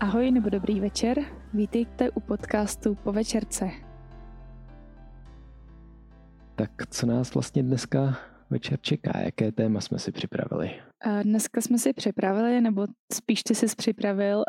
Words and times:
Ahoj 0.00 0.30
nebo 0.30 0.48
dobrý 0.50 0.80
večer, 0.80 1.18
vítejte 1.54 2.10
u 2.10 2.20
podcastu 2.20 2.94
Po 2.94 3.12
večerce. 3.12 3.70
Tak 6.54 6.70
co 6.90 7.06
nás 7.06 7.34
vlastně 7.34 7.62
dneska 7.62 8.18
večer 8.50 8.80
čeká? 8.80 9.18
Jaké 9.18 9.52
téma 9.52 9.80
jsme 9.80 9.98
si 9.98 10.12
připravili? 10.12 10.70
Dneska 11.22 11.60
jsme 11.60 11.78
si 11.78 11.92
připravili, 11.92 12.60
nebo 12.60 12.86
spíš 13.12 13.42
ty 13.42 13.54
jsi 13.54 13.66
připravil 13.76 14.42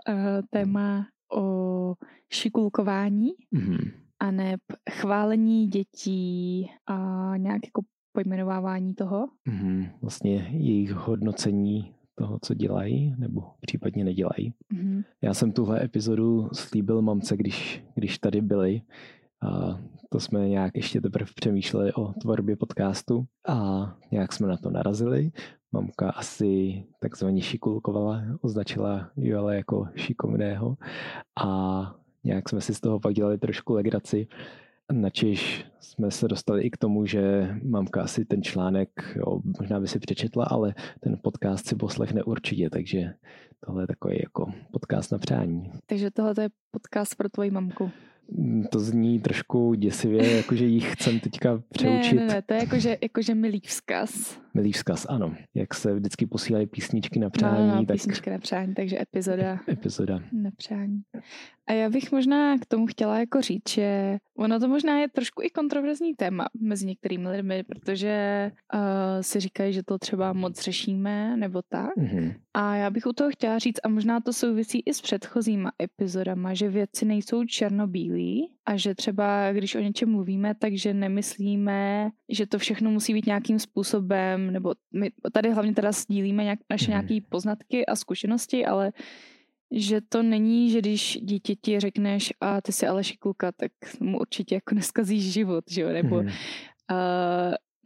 téma 0.49 1.05
o 1.35 1.93
šikulkování 2.33 3.29
mm-hmm. 3.55 3.91
a 4.19 4.31
ne 4.31 4.57
chválení 4.91 5.67
dětí 5.67 6.67
a 6.87 7.33
nějak 7.37 7.59
jako 7.65 7.81
pojmenovávání 8.11 8.93
toho. 8.93 9.27
Mm-hmm. 9.49 9.89
Vlastně 10.01 10.35
jejich 10.51 10.91
hodnocení 10.91 11.93
toho, 12.17 12.39
co 12.41 12.53
dělají, 12.53 13.15
nebo 13.17 13.43
případně 13.61 14.03
nedělají. 14.03 14.53
Mm-hmm. 14.73 15.03
Já 15.21 15.33
jsem 15.33 15.51
tuhle 15.51 15.83
epizodu 15.83 16.49
slíbil 16.53 17.01
mamce, 17.01 17.37
když, 17.37 17.83
když 17.95 18.19
tady 18.19 18.41
byli. 18.41 18.81
A 19.41 19.79
to 20.09 20.19
jsme 20.19 20.49
nějak 20.49 20.75
ještě 20.75 21.01
teprve 21.01 21.31
přemýšleli 21.35 21.93
o 21.93 22.13
tvorbě 22.13 22.55
podcastu 22.55 23.25
a 23.47 23.87
nějak 24.11 24.33
jsme 24.33 24.47
na 24.47 24.57
to 24.57 24.69
narazili. 24.69 25.31
Mamka 25.71 26.09
asi 26.09 26.83
takzvaně 26.99 27.41
šikulkovala, 27.41 28.23
označila 28.41 29.09
Joela 29.15 29.53
jako 29.53 29.87
šikovného 29.95 30.77
a 31.45 31.95
nějak 32.23 32.49
jsme 32.49 32.61
si 32.61 32.73
z 32.73 32.79
toho 32.79 32.99
pak 32.99 33.13
dělali 33.13 33.37
trošku 33.37 33.73
legraci. 33.73 34.27
Načež 34.91 35.65
jsme 35.79 36.11
se 36.11 36.27
dostali 36.27 36.63
i 36.63 36.69
k 36.69 36.77
tomu, 36.77 37.05
že 37.05 37.49
mamka 37.63 38.01
asi 38.01 38.25
ten 38.25 38.43
článek 38.43 38.89
jo, 39.15 39.41
možná 39.59 39.79
by 39.79 39.87
si 39.87 39.99
přečetla, 39.99 40.45
ale 40.45 40.75
ten 40.99 41.17
podcast 41.21 41.67
si 41.67 41.75
poslechne 41.75 42.23
určitě, 42.23 42.69
takže 42.69 43.13
tohle 43.65 43.83
je 43.83 43.87
takový 43.87 44.17
jako 44.19 44.51
podcast 44.71 45.11
na 45.11 45.17
přání. 45.17 45.71
Takže 45.85 46.11
tohle 46.11 46.33
je 46.39 46.49
podcast 46.71 47.15
pro 47.15 47.29
tvoji 47.29 47.51
mamku. 47.51 47.91
Mm, 48.31 48.63
to 48.71 48.79
zní 48.79 49.19
trošku 49.19 49.73
děsivě, 49.73 50.37
jakože 50.37 50.65
jich 50.65 50.93
chcem 50.93 51.19
teďka 51.19 51.63
přeučit. 51.69 52.15
Ne, 52.15 52.25
ne, 52.25 52.33
ne, 52.33 52.41
to 52.41 52.53
je 52.53 52.59
jakože, 52.59 52.97
jakože 53.01 53.35
milý 53.35 53.59
vzkaz. 53.59 54.39
Milý 54.57 54.71
vzkaz, 54.71 55.05
ano. 55.09 55.35
Jak 55.55 55.73
se 55.73 55.95
vždycky 55.95 56.25
posílají 56.25 56.67
písničky 56.67 57.19
na 57.19 57.29
přání. 57.29 57.67
No, 57.67 57.75
no, 57.75 57.85
tak... 57.85 57.95
písničky 57.95 58.29
na 58.29 58.39
přání, 58.39 58.73
takže 58.73 59.01
epizoda. 59.01 59.59
Epizoda. 59.69 60.19
Na 60.31 60.49
přání. 60.57 61.01
A 61.67 61.73
já 61.73 61.89
bych 61.89 62.11
možná 62.11 62.57
k 62.57 62.65
tomu 62.65 62.87
chtěla 62.87 63.19
jako 63.19 63.41
říct, 63.41 63.69
že 63.69 64.17
ono 64.37 64.59
to 64.59 64.67
možná 64.67 64.99
je 64.99 65.09
trošku 65.09 65.41
i 65.41 65.49
kontroverzní 65.49 66.15
téma 66.15 66.45
mezi 66.59 66.85
některými 66.85 67.29
lidmi, 67.29 67.63
protože 67.63 68.51
uh, 68.73 68.79
si 69.21 69.39
říkají, 69.39 69.73
že 69.73 69.83
to 69.83 69.97
třeba 69.97 70.33
moc 70.33 70.61
řešíme 70.61 71.37
nebo 71.37 71.61
tak. 71.69 71.97
Mm-hmm. 71.97 72.35
A 72.53 72.75
já 72.75 72.89
bych 72.89 73.05
u 73.05 73.13
toho 73.13 73.29
chtěla 73.31 73.59
říct, 73.59 73.79
a 73.83 73.89
možná 73.89 74.21
to 74.21 74.33
souvisí 74.33 74.83
i 74.85 74.93
s 74.93 75.01
předchozíma 75.01 75.71
epizodama, 75.81 76.53
že 76.53 76.69
věci 76.69 77.05
nejsou 77.05 77.45
černobílí 77.45 78.56
a 78.67 78.77
že 78.77 78.95
třeba, 78.95 79.53
když 79.53 79.75
o 79.75 79.79
něčem 79.79 80.11
mluvíme, 80.11 80.55
takže 80.55 80.93
nemyslíme, 80.93 82.09
že 82.29 82.45
to 82.47 82.59
všechno 82.59 82.91
musí 82.91 83.13
být 83.13 83.25
nějakým 83.25 83.59
způsobem, 83.59 84.51
nebo 84.51 84.73
my 84.93 85.11
tady 85.33 85.51
hlavně 85.51 85.73
teda 85.73 85.91
sdílíme 85.91 86.43
nějak, 86.43 86.59
naše 86.69 86.85
mm-hmm. 86.85 86.89
nějaké 86.89 87.17
poznatky 87.29 87.85
a 87.85 87.95
zkušenosti, 87.95 88.65
ale 88.65 88.91
že 89.71 90.01
to 90.01 90.23
není, 90.23 90.71
že 90.71 90.79
když 90.79 91.17
dítěti 91.21 91.79
řekneš 91.79 92.33
a 92.41 92.61
ty 92.61 92.71
jsi 92.71 92.87
ale 92.87 93.03
šikulka, 93.03 93.51
tak 93.51 93.71
mu 93.99 94.19
určitě 94.19 94.55
jako 94.55 94.75
neskazíš 94.75 95.33
život, 95.33 95.63
že 95.69 95.81
jo, 95.81 95.89
nebo 95.89 96.21
mm. 96.21 96.27
uh, 96.27 96.33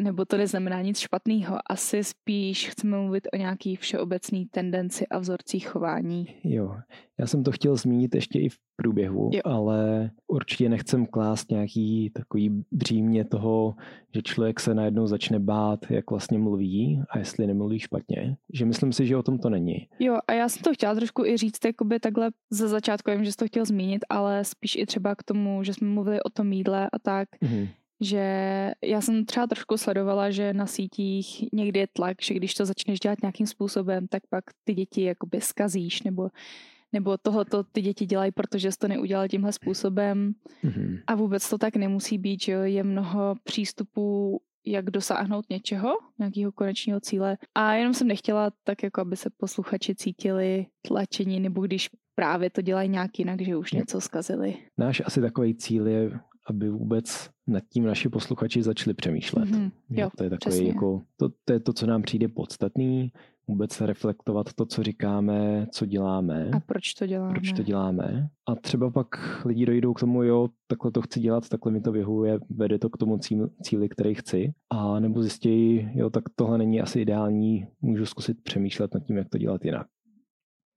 nebo 0.02 0.26
to 0.26 0.38
neznamená 0.38 0.82
nic 0.82 1.00
špatného. 1.00 1.58
Asi 1.70 2.04
spíš 2.04 2.70
chceme 2.70 2.98
mluvit 2.98 3.28
o 3.34 3.38
nějaký 3.38 3.76
všeobecný 3.76 4.46
tendenci 4.46 5.08
a 5.08 5.20
vzorcích 5.20 5.68
chování. 5.68 6.28
Jo, 6.44 6.76
já 7.20 7.28
jsem 7.28 7.44
to 7.44 7.52
chtěl 7.52 7.76
zmínit 7.76 8.16
ještě 8.16 8.40
i 8.40 8.50
v 8.50 8.56
průběhu, 8.76 9.30
jo. 9.34 9.42
ale 9.46 10.12
určitě 10.28 10.70
nechcem 10.70 11.06
klást 11.06 11.52
nějaký 11.52 12.10
takový 12.10 12.64
břímě 12.72 13.26
toho, 13.26 13.76
že 14.16 14.22
člověk 14.22 14.60
se 14.60 14.74
najednou 14.74 15.08
začne 15.08 15.40
bát, 15.40 15.80
jak 15.90 16.10
vlastně 16.10 16.38
mluví 16.40 17.04
a 17.10 17.18
jestli 17.18 17.48
nemluví 17.48 17.80
špatně. 17.80 18.38
Že 18.54 18.66
myslím 18.66 18.94
si, 18.94 19.06
že 19.08 19.18
o 19.18 19.24
tom 19.24 19.40
to 19.40 19.50
není. 19.50 19.88
Jo, 20.00 20.18
a 20.28 20.34
já 20.34 20.50
jsem 20.50 20.62
to 20.62 20.74
chtěla 20.74 20.96
trošku 20.96 21.26
i 21.26 21.38
říct 21.38 21.66
jakoby 21.66 22.00
takhle 22.00 22.32
za 22.50 22.68
začátku, 22.68 23.12
vím, 23.12 23.26
že 23.26 23.32
jsi 23.32 23.38
to 23.38 23.48
chtěl 23.48 23.66
zmínit, 23.66 24.06
ale 24.10 24.44
spíš 24.44 24.76
i 24.76 24.86
třeba 24.86 25.16
k 25.16 25.24
tomu, 25.24 25.64
že 25.64 25.74
jsme 25.74 25.88
mluvili 25.88 26.22
o 26.22 26.30
tom 26.30 26.54
jídle 26.54 26.90
a 26.94 27.00
tak, 27.00 27.30
mm-hmm 27.42 27.68
že 28.02 28.26
já 28.84 29.02
jsem 29.02 29.26
třeba 29.26 29.48
trošku 29.48 29.78
sledovala, 29.78 30.32
že 30.32 30.54
na 30.54 30.66
sítích 30.66 31.46
někdy 31.54 31.80
je 31.80 31.88
tlak, 31.94 32.22
že 32.22 32.34
když 32.34 32.54
to 32.54 32.66
začneš 32.66 33.00
dělat 33.00 33.22
nějakým 33.22 33.48
způsobem, 33.48 34.08
tak 34.08 34.24
pak 34.30 34.44
ty 34.64 34.74
děti 34.74 35.04
jakoby 35.04 35.42
skazíš, 35.42 36.04
nebo, 36.04 36.30
nebo 36.94 37.18
tohoto 37.18 37.64
ty 37.64 37.82
děti 37.82 38.06
dělají, 38.06 38.32
protože 38.32 38.72
jsi 38.72 38.78
to 38.78 38.88
neudělal 38.88 39.28
tímhle 39.28 39.52
způsobem. 39.52 40.34
Mm-hmm. 40.64 41.00
A 41.08 41.16
vůbec 41.16 41.50
to 41.50 41.58
tak 41.58 41.76
nemusí 41.76 42.18
být, 42.18 42.44
že 42.44 42.52
jo? 42.52 42.62
je 42.62 42.84
mnoho 42.84 43.36
přístupů, 43.44 44.42
jak 44.66 44.92
dosáhnout 44.92 45.46
něčeho, 45.50 45.90
nějakého 46.20 46.52
konečního 46.52 47.00
cíle. 47.00 47.38
A 47.56 47.74
jenom 47.74 47.94
jsem 47.94 48.08
nechtěla 48.08 48.52
tak, 48.64 48.84
jako 48.84 49.02
aby 49.02 49.16
se 49.16 49.30
posluchači 49.38 49.96
cítili 49.96 50.66
tlačení, 50.88 51.40
nebo 51.40 51.62
když 51.62 51.90
právě 52.16 52.50
to 52.50 52.62
dělají 52.62 52.90
nějak 52.90 53.20
jinak, 53.20 53.42
že 53.42 53.56
už 53.56 53.72
něco 53.72 54.02
zkazili. 54.02 54.58
Náš 54.78 55.02
asi 55.06 55.22
takový 55.22 55.56
cíl 55.56 55.88
je 55.88 56.20
aby 56.48 56.70
vůbec 56.70 57.30
nad 57.48 57.64
tím 57.70 57.86
naši 57.86 58.10
posluchači 58.10 58.64
začali 58.64 58.94
přemýšlet. 58.94 59.50
Mm-hmm. 59.50 59.72
Jo, 59.90 60.10
to 60.18 60.24
je 60.24 60.30
takový 60.30 60.68
jako, 60.68 61.02
to, 61.18 61.30
to 61.46 61.54
je 61.54 61.60
to, 61.60 61.74
co 61.74 61.86
nám 61.86 62.02
přijde 62.02 62.28
podstatný, 62.28 63.12
vůbec 63.48 63.82
reflektovat 63.82 64.54
to, 64.54 64.66
co 64.66 64.84
říkáme, 64.84 65.68
co 65.72 65.86
děláme. 65.86 66.50
A 66.54 66.60
proč 66.60 66.94
to 66.94 67.08
děláme. 67.08 67.34
Proč 67.34 67.52
to 67.52 67.64
děláme. 67.64 68.30
A 68.48 68.56
třeba 68.56 68.90
pak 68.90 69.08
lidi 69.46 69.66
dojdou 69.66 69.94
k 69.94 70.00
tomu, 70.00 70.24
jo, 70.24 70.50
takhle 70.68 70.92
to 70.92 71.02
chci 71.02 71.20
dělat, 71.20 71.50
takhle 71.50 71.72
mi 71.72 71.82
to 71.82 71.92
vyhovuje, 71.92 72.40
vede 72.50 72.80
to 72.80 72.90
k 72.90 72.98
tomu 72.98 73.20
cíli, 73.64 73.90
který 73.90 74.16
chci. 74.16 74.54
A 74.70 75.00
nebo 75.00 75.22
zjistějí, 75.22 75.90
jo, 75.94 76.10
tak 76.10 76.24
tohle 76.36 76.58
není 76.58 76.82
asi 76.82 77.02
ideální, 77.02 77.68
můžu 77.82 78.06
zkusit 78.06 78.44
přemýšlet 78.44 78.94
nad 78.94 79.04
tím, 79.04 79.18
jak 79.18 79.30
to 79.30 79.38
dělat 79.38 79.66
jinak. 79.66 79.88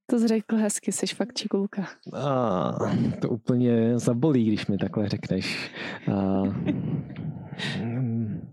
To 0.07 0.19
jsi 0.19 0.29
řekl 0.29 0.57
hezky, 0.57 0.93
jsi 0.93 1.07
fakt 1.07 1.33
čikulka. 1.35 1.87
A, 2.13 2.73
to 3.21 3.31
úplně 3.31 3.99
zabolí, 3.99 4.47
když 4.47 4.67
mi 4.67 4.79
takhle 4.79 5.09
řekneš. 5.09 5.73
A, 6.13 6.43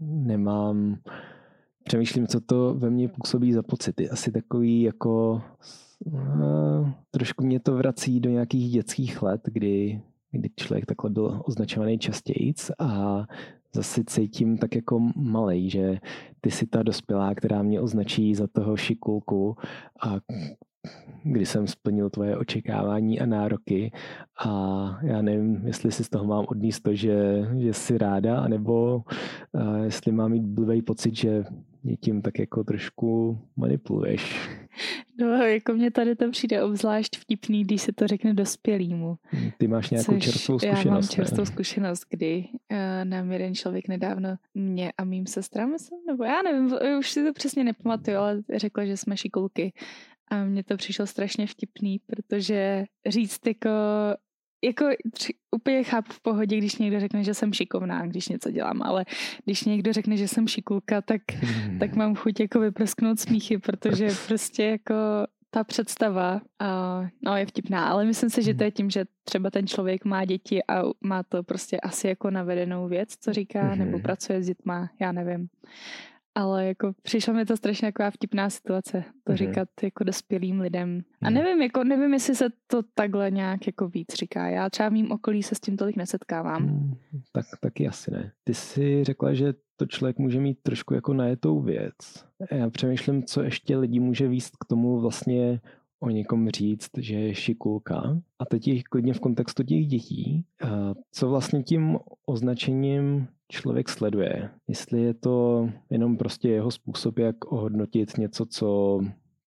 nemám, 0.02 0.98
přemýšlím, 1.84 2.28
co 2.28 2.40
to 2.40 2.74
ve 2.74 2.90
mně 2.90 3.08
působí 3.08 3.54
za 3.54 3.64
pocity. 3.64 4.10
Asi 4.10 4.32
takový 4.32 4.82
jako, 4.82 5.42
a, 6.18 6.96
trošku 7.12 7.46
mě 7.46 7.60
to 7.60 7.76
vrací 7.76 8.20
do 8.20 8.30
nějakých 8.30 8.72
dětských 8.72 9.22
let, 9.22 9.42
kdy, 9.46 10.02
kdy 10.32 10.50
člověk 10.56 10.86
takhle 10.86 11.10
byl 11.10 11.42
označovaný 11.46 12.00
častějíc 12.00 12.72
a 12.80 13.24
zase 13.76 14.04
cítím 14.08 14.58
tak 14.58 14.76
jako 14.76 15.00
malej, 15.16 15.70
že 15.70 16.00
ty 16.42 16.52
jsi 16.52 16.68
ta 16.68 16.84
dospělá, 16.84 17.36
která 17.36 17.64
mě 17.64 17.82
označí 17.82 18.36
za 18.36 18.48
toho 18.48 18.78
šikulku 18.78 19.56
a 20.04 20.16
kdy 21.24 21.46
jsem 21.46 21.68
splnil 21.68 22.10
tvoje 22.10 22.38
očekávání 22.38 23.20
a 23.20 23.26
nároky 23.26 23.92
a 24.46 25.00
já 25.04 25.22
nevím, 25.22 25.62
jestli 25.66 25.92
si 25.92 26.04
z 26.04 26.10
toho 26.10 26.26
mám 26.26 26.46
odníst 26.48 26.84
to, 26.84 26.96
že, 26.96 27.48
že 27.60 27.74
jsi 27.74 27.98
ráda, 27.98 28.40
anebo 28.40 28.96
uh, 29.52 29.84
jestli 29.84 30.12
mám 30.12 30.32
mít 30.32 30.44
blbý 30.44 30.82
pocit, 30.82 31.16
že 31.16 31.44
mě 31.84 31.98
tím 31.98 32.22
tak 32.22 32.40
jako 32.40 32.64
trošku 32.64 33.40
manipuluješ. 33.56 34.50
No, 35.20 35.28
jako 35.28 35.74
mě 35.74 35.92
tady 35.92 36.16
to 36.16 36.32
přijde 36.32 36.64
obzvlášť 36.64 37.18
vtipný, 37.18 37.64
když 37.64 37.82
se 37.82 37.94
to 37.94 38.08
řekne 38.08 38.34
dospělýmu. 38.34 39.18
Ty 39.58 39.68
máš 39.68 39.90
nějakou 39.90 40.14
Což 40.14 40.24
čerstvou 40.24 40.60
zkušenost. 40.60 40.86
Já 40.86 40.92
mám 40.92 41.04
čerstvou 41.04 41.46
zkušenost, 41.46 42.06
kdy 42.10 42.46
uh, 42.72 42.78
nám 43.04 43.32
jeden 43.32 43.56
člověk 43.56 43.88
nedávno 43.88 44.36
mě 44.54 44.92
a 44.98 45.04
mým 45.04 45.28
sestrám, 45.28 45.72
myslím, 45.72 46.00
nebo 46.08 46.24
já 46.24 46.42
nevím, 46.42 46.74
už 47.00 47.12
si 47.12 47.24
to 47.24 47.34
přesně 47.34 47.64
nepamatuju, 47.64 48.18
ale 48.18 48.42
řekla, 48.56 48.86
že 48.86 48.98
jsme 48.98 49.18
šikulky 49.18 49.74
a 50.32 50.44
mně 50.44 50.64
to 50.64 50.78
přišlo 50.78 51.08
strašně 51.08 51.48
vtipný, 51.48 52.00
protože 52.00 52.86
říct 53.08 53.48
jako, 53.48 53.70
jako 54.64 54.86
tři, 55.14 55.34
úplně 55.56 55.84
chápu 55.84 56.14
v 56.14 56.22
pohodě, 56.22 56.58
když 56.58 56.76
někdo 56.76 57.00
řekne, 57.00 57.24
že 57.24 57.34
jsem 57.34 57.54
šikovná, 57.54 58.06
když 58.06 58.28
něco 58.28 58.52
dělám, 58.52 58.82
ale 58.82 59.06
když 59.46 59.64
někdo 59.64 59.94
řekne, 59.94 60.18
že 60.18 60.28
jsem 60.28 60.48
šikulka, 60.48 61.02
tak, 61.02 61.22
hmm. 61.32 61.80
tak 61.80 61.96
mám 61.96 62.16
chuť 62.16 62.40
jako 62.40 62.60
vyprsknout 62.60 63.20
smíchy, 63.20 63.58
protože 63.58 64.08
prostě 64.28 64.64
jako 64.64 64.94
ta 65.54 65.64
představa 65.64 66.34
uh, 66.34 67.08
no, 67.26 67.38
je 67.38 67.46
vtipná, 67.46 67.90
ale 67.90 68.06
myslím 68.06 68.30
si, 68.30 68.44
že 68.44 68.54
to 68.54 68.64
je 68.64 68.72
tím, 68.72 68.90
že 68.90 69.06
třeba 69.24 69.50
ten 69.50 69.68
člověk 69.68 70.06
má 70.06 70.26
děti 70.26 70.64
a 70.68 70.82
má 71.02 71.24
to 71.24 71.44
prostě 71.44 71.80
asi 71.80 72.08
jako 72.08 72.32
navedenou 72.32 72.88
věc, 72.88 73.18
co 73.20 73.34
říká, 73.34 73.76
nebo 73.76 73.92
mhm. 73.92 74.02
pracuje 74.02 74.44
s 74.44 74.48
dětma, 74.48 74.90
já 75.00 75.12
nevím 75.12 75.50
ale 76.36 76.68
jako 76.68 76.92
přišla 77.02 77.34
mi 77.34 77.46
to 77.46 77.58
strašně 77.58 77.88
taková 77.88 78.12
vtipná 78.12 78.50
situace, 78.50 79.04
to 79.24 79.34
mm-hmm. 79.34 79.36
říkat 79.36 79.70
jako 79.84 80.04
dospělým 80.04 80.62
lidem. 80.62 81.02
A 81.22 81.30
mhm. 81.30 81.34
nevím, 81.34 81.62
jako 81.62 81.84
nevím, 81.84 82.14
jestli 82.14 82.36
se 82.36 82.50
to 82.68 82.82
takhle 82.94 83.32
nějak 83.32 83.68
jako 83.68 83.88
víc 83.88 84.14
říká. 84.14 84.48
Já 84.48 84.70
třeba 84.70 84.90
v 84.90 84.94
mým 84.94 85.12
okolí 85.12 85.44
se 85.44 85.56
s 85.56 85.60
tím 85.60 85.78
tolik 85.78 85.96
nesetkávám. 85.96 86.64
Mm, 86.64 86.94
tak 87.32 87.46
taky 87.62 87.88
asi 87.88 88.12
ne. 88.12 88.32
Ty 88.44 88.54
jsi 88.54 89.04
řekla, 89.04 89.34
že 89.34 89.54
to 89.76 89.86
člověk 89.86 90.18
může 90.18 90.40
mít 90.40 90.58
trošku 90.64 90.94
jako 90.94 91.14
najetou 91.14 91.62
věc. 91.62 91.96
Já 92.52 92.70
přemýšlím, 92.70 93.24
co 93.24 93.42
ještě 93.42 93.78
lidi 93.78 94.00
může 94.00 94.28
výst 94.28 94.58
k 94.58 94.66
tomu 94.66 95.00
vlastně 95.00 95.60
o 96.02 96.10
někom 96.10 96.50
říct, 96.50 96.90
že 96.98 97.16
je 97.16 97.36
šikulka, 97.36 98.22
a 98.40 98.46
teď 98.46 98.68
je 98.68 98.84
klidně 98.84 99.14
v 99.14 99.20
kontextu 99.20 99.64
těch 99.64 99.88
dětí, 99.88 100.46
co 101.12 101.30
vlastně 101.30 101.64
tím 101.64 101.98
označením 102.26 103.28
člověk 103.50 103.90
sleduje. 103.90 104.50
Jestli 104.68 105.02
je 105.02 105.14
to 105.14 105.70
jenom 105.90 106.18
prostě 106.18 106.50
jeho 106.50 106.72
způsob, 106.72 107.20
jak 107.20 107.52
ohodnotit 107.52 108.18
něco, 108.18 108.46
co, 108.46 109.00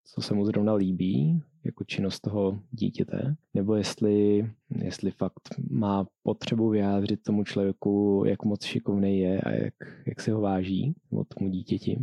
co 0.04 0.20
se 0.20 0.34
mu 0.34 0.44
zrovna 0.44 0.74
líbí, 0.74 1.42
jako 1.64 1.84
činnost 1.84 2.20
toho 2.20 2.60
dítěte, 2.70 3.36
nebo 3.54 3.74
jestli, 3.74 4.46
jestli 4.82 5.10
fakt 5.10 5.48
má 5.70 6.06
potřebu 6.22 6.68
vyjádřit 6.68 7.22
tomu 7.22 7.44
člověku, 7.44 8.24
jak 8.26 8.44
moc 8.44 8.64
šikovný 8.64 9.18
je 9.18 9.40
a 9.40 9.50
jak, 9.50 9.74
jak 10.06 10.20
se 10.20 10.32
ho 10.32 10.40
váží, 10.40 10.94
nebo 11.10 11.24
tomu 11.24 11.50
dítěti. 11.50 11.98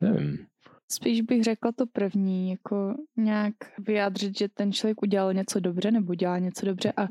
Nevím. 0.00 0.38
Spíš 0.90 1.20
bych 1.20 1.44
řekla 1.44 1.72
to 1.72 1.86
první, 1.86 2.50
jako 2.50 2.94
nějak 3.16 3.54
vyjádřit, 3.78 4.38
že 4.38 4.48
ten 4.48 4.72
člověk 4.72 5.02
udělal 5.02 5.34
něco 5.34 5.60
dobře 5.60 5.90
nebo 5.90 6.14
dělá 6.14 6.38
něco 6.38 6.66
dobře 6.66 6.92
a 6.96 7.08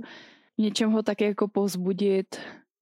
něčem 0.58 0.92
ho 0.92 1.04
také 1.04 1.26
jako 1.26 1.48
povzbudit 1.48 2.36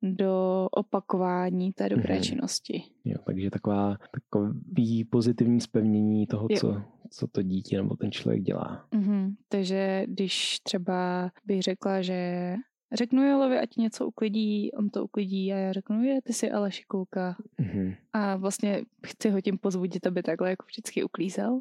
do 0.04 0.68
opakování 0.72 1.74
té 1.74 1.90
dobré 1.90 2.18
mm-hmm. 2.18 2.24
činnosti. 2.24 2.84
Jo, 3.06 3.18
takže 3.26 3.50
taková, 3.50 3.98
takový 4.12 5.06
pozitivní 5.06 5.62
spevnění 5.62 6.28
toho, 6.28 6.48
co, 6.58 6.82
co 7.10 7.28
to 7.28 7.42
dítě 7.42 7.78
nebo 7.78 7.96
ten 7.96 8.12
člověk 8.12 8.42
dělá. 8.42 8.86
Mm-hmm. 8.92 9.36
Takže 9.50 10.06
když 10.08 10.60
třeba 10.60 11.32
bych 11.46 11.62
řekla, 11.62 12.02
že 12.02 12.56
řeknu 12.94 13.24
Jolovi, 13.24 13.60
ať 13.60 13.78
něco 13.78 14.08
uklidí, 14.08 14.72
on 14.72 14.90
to 14.90 15.04
uklidí 15.04 15.54
a 15.54 15.58
já 15.58 15.74
řeknu, 15.74 16.04
je, 16.04 16.22
ty 16.22 16.34
jsi 16.34 16.52
ale 16.52 16.72
šikulka. 16.72 17.36
Mm-hmm. 17.60 17.96
A 18.14 18.36
vlastně 18.36 18.82
chci 19.06 19.30
ho 19.30 19.42
tím 19.42 19.58
pozbudit, 19.58 20.08
aby 20.08 20.24
takhle 20.24 20.50
jako 20.50 20.66
vždycky 20.66 21.04
uklízel. 21.04 21.60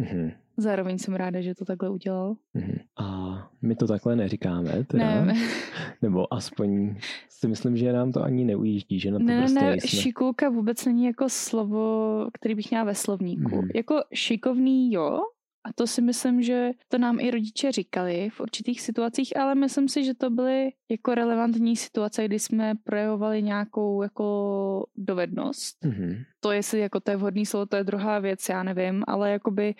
Mm-hmm. 0.00 0.32
Zároveň 0.56 0.98
jsem 0.98 1.14
ráda, 1.14 1.40
že 1.40 1.54
to 1.54 1.64
takhle 1.64 1.90
udělal. 1.90 2.36
Mm-hmm. 2.54 2.80
A 2.96 3.34
my 3.62 3.74
to 3.74 3.86
takhle 3.86 4.16
neříkáme, 4.16 4.84
teda? 4.84 5.24
Ne. 5.24 5.34
Nebo 6.02 6.34
aspoň 6.34 6.96
si 7.28 7.48
myslím, 7.48 7.76
že 7.76 7.92
nám 7.92 8.12
to 8.12 8.22
ani 8.22 8.44
neujíždí, 8.44 9.00
že 9.00 9.10
na 9.10 9.18
to 9.18 9.24
ne, 9.24 9.38
prostě 9.38 9.60
ne, 9.60 9.70
nejsme. 9.70 9.88
šikulka 9.88 10.48
vůbec 10.48 10.84
není 10.84 11.04
jako 11.04 11.28
slovo, 11.28 12.28
který 12.32 12.54
bych 12.54 12.70
měla 12.70 12.84
ve 12.84 12.94
slovníku. 12.94 13.42
Mm-hmm. 13.42 13.70
Jako 13.74 14.02
šikovný, 14.14 14.92
jo, 14.92 15.20
a 15.64 15.72
to 15.72 15.86
si 15.86 16.02
myslím, 16.02 16.42
že 16.42 16.70
to 16.88 16.98
nám 16.98 17.20
i 17.20 17.30
rodiče 17.30 17.72
říkali 17.72 18.30
v 18.30 18.40
určitých 18.40 18.80
situacích, 18.80 19.36
ale 19.36 19.54
myslím 19.54 19.88
si, 19.88 20.04
že 20.04 20.14
to 20.14 20.30
byly 20.30 20.72
jako 20.90 21.14
relevantní 21.14 21.76
situace, 21.76 22.24
kdy 22.24 22.38
jsme 22.38 22.74
projevovali 22.84 23.42
nějakou 23.42 24.02
jako 24.02 24.86
dovednost. 24.96 25.84
Mm-hmm. 25.84 26.24
To, 26.40 26.52
jestli 26.52 26.80
jako 26.80 27.00
to 27.00 27.10
je 27.10 27.16
vhodný 27.16 27.46
slovo, 27.46 27.66
to 27.66 27.76
je 27.76 27.84
druhá 27.84 28.18
věc, 28.18 28.48
já 28.48 28.62
nevím, 28.62 29.04
ale 29.06 29.30
jakoby 29.30 29.74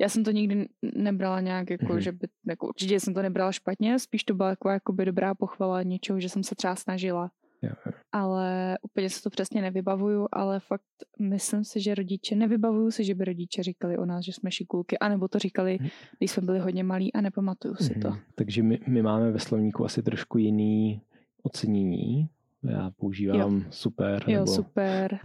já 0.00 0.08
jsem 0.08 0.24
to 0.24 0.30
nikdy 0.30 0.68
nebrala 0.94 1.40
nějak, 1.40 1.70
jako, 1.70 1.84
mm-hmm. 1.84 1.98
že 1.98 2.12
by, 2.12 2.28
jako, 2.48 2.68
určitě 2.68 3.00
jsem 3.00 3.14
to 3.14 3.22
nebrala 3.22 3.52
špatně, 3.52 3.98
spíš 3.98 4.24
to 4.24 4.34
byla 4.34 4.48
jako, 4.48 4.68
jakoby 4.68 5.04
dobrá 5.04 5.34
pochvala 5.34 5.82
něčeho, 5.82 6.20
že 6.20 6.28
jsem 6.28 6.42
se 6.42 6.54
třeba 6.54 6.76
snažila. 6.76 7.30
Jo. 7.62 7.92
Ale 8.12 8.78
úplně 8.82 9.10
se 9.10 9.22
to 9.22 9.30
přesně 9.30 9.62
nevybavuju, 9.62 10.28
ale 10.32 10.60
fakt 10.60 10.82
myslím 11.20 11.64
si, 11.64 11.80
že 11.80 11.94
rodiče, 11.94 12.36
nevybavuju 12.36 12.90
si, 12.90 13.04
že 13.04 13.14
by 13.14 13.24
rodiče 13.24 13.62
říkali 13.62 13.98
o 13.98 14.04
nás, 14.04 14.24
že 14.24 14.32
jsme 14.32 14.50
šikulky, 14.50 14.98
anebo 14.98 15.28
to 15.28 15.38
říkali, 15.38 15.78
mhm. 15.80 15.88
když 16.18 16.30
jsme 16.30 16.42
byli 16.42 16.58
hodně 16.58 16.84
malí 16.84 17.12
a 17.12 17.20
nepamatuju 17.20 17.74
si 17.74 17.94
to. 17.94 18.08
Mm-hmm. 18.08 18.20
Takže 18.34 18.62
my, 18.62 18.78
my 18.88 19.02
máme 19.02 19.30
ve 19.30 19.38
slovníku 19.38 19.84
asi 19.84 20.02
trošku 20.02 20.38
jiný 20.38 21.02
ocenění. 21.42 22.28
Já 22.62 22.90
používám 22.90 23.56
jo. 23.56 23.62
super. 23.70 24.24
Jo, 24.26 24.46
super. 24.46 25.18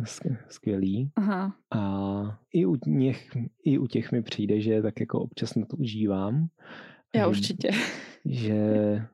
Skvělý. 0.49 1.11
Aha. 1.15 1.55
A 1.71 2.39
i 2.53 2.65
u, 2.65 2.77
něch, 2.85 3.37
i 3.63 3.77
u 3.77 3.87
těch 3.87 4.11
mi 4.11 4.21
přijde, 4.21 4.61
že 4.61 4.81
tak 4.81 4.99
jako 4.99 5.19
občas 5.19 5.55
na 5.55 5.65
to 5.65 5.77
užívám. 5.77 6.47
Já 7.15 7.27
určitě. 7.27 7.69
Že 8.25 8.55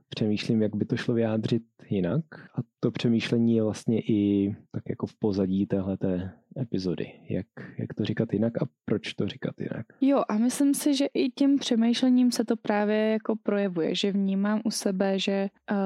přemýšlím, 0.10 0.62
jak 0.62 0.76
by 0.76 0.86
to 0.86 0.98
šlo 0.98 1.14
vyjádřit 1.14 1.64
jinak. 1.90 2.24
A 2.56 2.62
to 2.80 2.92
přemýšlení 2.92 3.56
je 3.56 3.64
vlastně 3.64 4.00
i 4.00 4.56
tak 4.72 4.84
jako 4.90 5.08
v 5.08 5.16
pozadí 5.16 5.66
téhleté 5.66 6.32
epizody. 6.62 7.12
Jak, 7.30 7.46
jak 7.78 7.94
to 7.94 8.06
říkat 8.06 8.34
jinak 8.34 8.62
a 8.62 8.66
proč 8.86 9.14
to 9.14 9.28
říkat 9.28 9.56
jinak. 9.60 9.86
Jo, 10.02 10.24
a 10.30 10.38
myslím 10.38 10.74
si, 10.74 10.96
že 10.96 11.06
i 11.14 11.30
tím 11.30 11.60
přemýšlením 11.60 12.32
se 12.32 12.46
to 12.46 12.58
právě 12.58 12.98
jako 12.98 13.36
projevuje, 13.44 13.96
že 13.96 14.12
vnímám 14.12 14.62
u 14.64 14.72
sebe, 14.72 15.20
že 15.20 15.48
uh, 15.72 15.78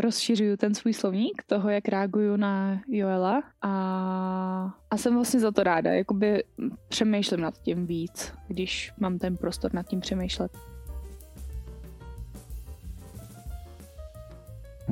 rozšiřuju 0.00 0.56
ten 0.56 0.74
svůj 0.74 0.92
slovník 0.92 1.42
toho, 1.46 1.70
jak 1.70 1.88
reaguju 1.88 2.36
na 2.36 2.80
Joela 2.88 3.42
a, 3.62 3.72
a 4.90 4.96
jsem 4.96 5.14
vlastně 5.14 5.40
za 5.40 5.50
to 5.50 5.62
ráda. 5.62 5.92
Jakoby 5.92 6.44
přemýšlím 6.88 7.40
nad 7.40 7.58
tím 7.58 7.86
víc, 7.86 8.32
když 8.48 8.92
mám 9.00 9.18
ten 9.18 9.36
prostor 9.36 9.74
nad 9.74 9.86
tím 9.86 10.00
přemýšlet. 10.00 10.71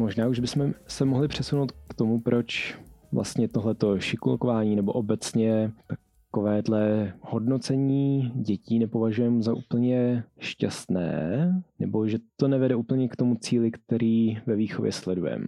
Možná 0.01 0.29
už 0.29 0.41
bychom 0.41 0.75
se 0.87 1.05
mohli 1.05 1.29
přesunout 1.29 1.73
k 1.73 1.95
tomu, 1.95 2.21
proč 2.21 2.79
vlastně 3.13 3.49
tohleto 3.49 4.01
šikulkování 4.01 4.77
nebo 4.77 4.93
obecně 4.93 5.73
takovéhle 6.31 7.13
hodnocení 7.21 8.33
dětí 8.35 8.79
nepovažujeme 8.79 9.43
za 9.43 9.55
úplně 9.55 10.25
šťastné, 10.39 11.53
nebo 11.79 12.09
že 12.09 12.19
to 12.37 12.49
nevede 12.49 12.77
úplně 12.77 13.09
k 13.09 13.17
tomu 13.17 13.35
cíli, 13.35 13.71
který 13.71 14.39
ve 14.47 14.57
výchově 14.57 14.93
sledujeme. 14.93 15.47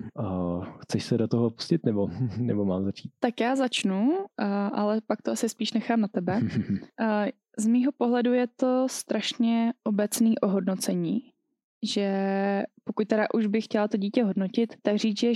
Chceš 0.78 1.04
se 1.04 1.18
do 1.18 1.28
toho 1.28 1.50
pustit, 1.50 1.86
nebo, 1.86 2.10
nebo 2.38 2.64
mám 2.64 2.84
začít? 2.84 3.10
Tak 3.20 3.40
já 3.40 3.56
začnu, 3.56 4.26
ale 4.72 5.00
pak 5.06 5.22
to 5.22 5.30
asi 5.30 5.48
spíš 5.48 5.72
nechám 5.72 6.00
na 6.00 6.08
tebe. 6.08 6.40
Z 7.58 7.66
mýho 7.66 7.92
pohledu 7.92 8.32
je 8.32 8.46
to 8.56 8.86
strašně 8.90 9.72
obecný 9.84 10.38
ohodnocení, 10.38 11.20
že 11.82 12.62
pokud 12.84 13.08
teda 13.08 13.26
už 13.34 13.46
bych 13.46 13.64
chtěla 13.64 13.88
to 13.88 13.96
dítě 13.96 14.24
hodnotit, 14.24 14.74
tak 14.82 14.96
říct, 14.96 15.18
že 15.18 15.32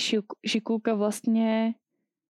šikulka 0.47 0.95
vlastně 0.95 1.75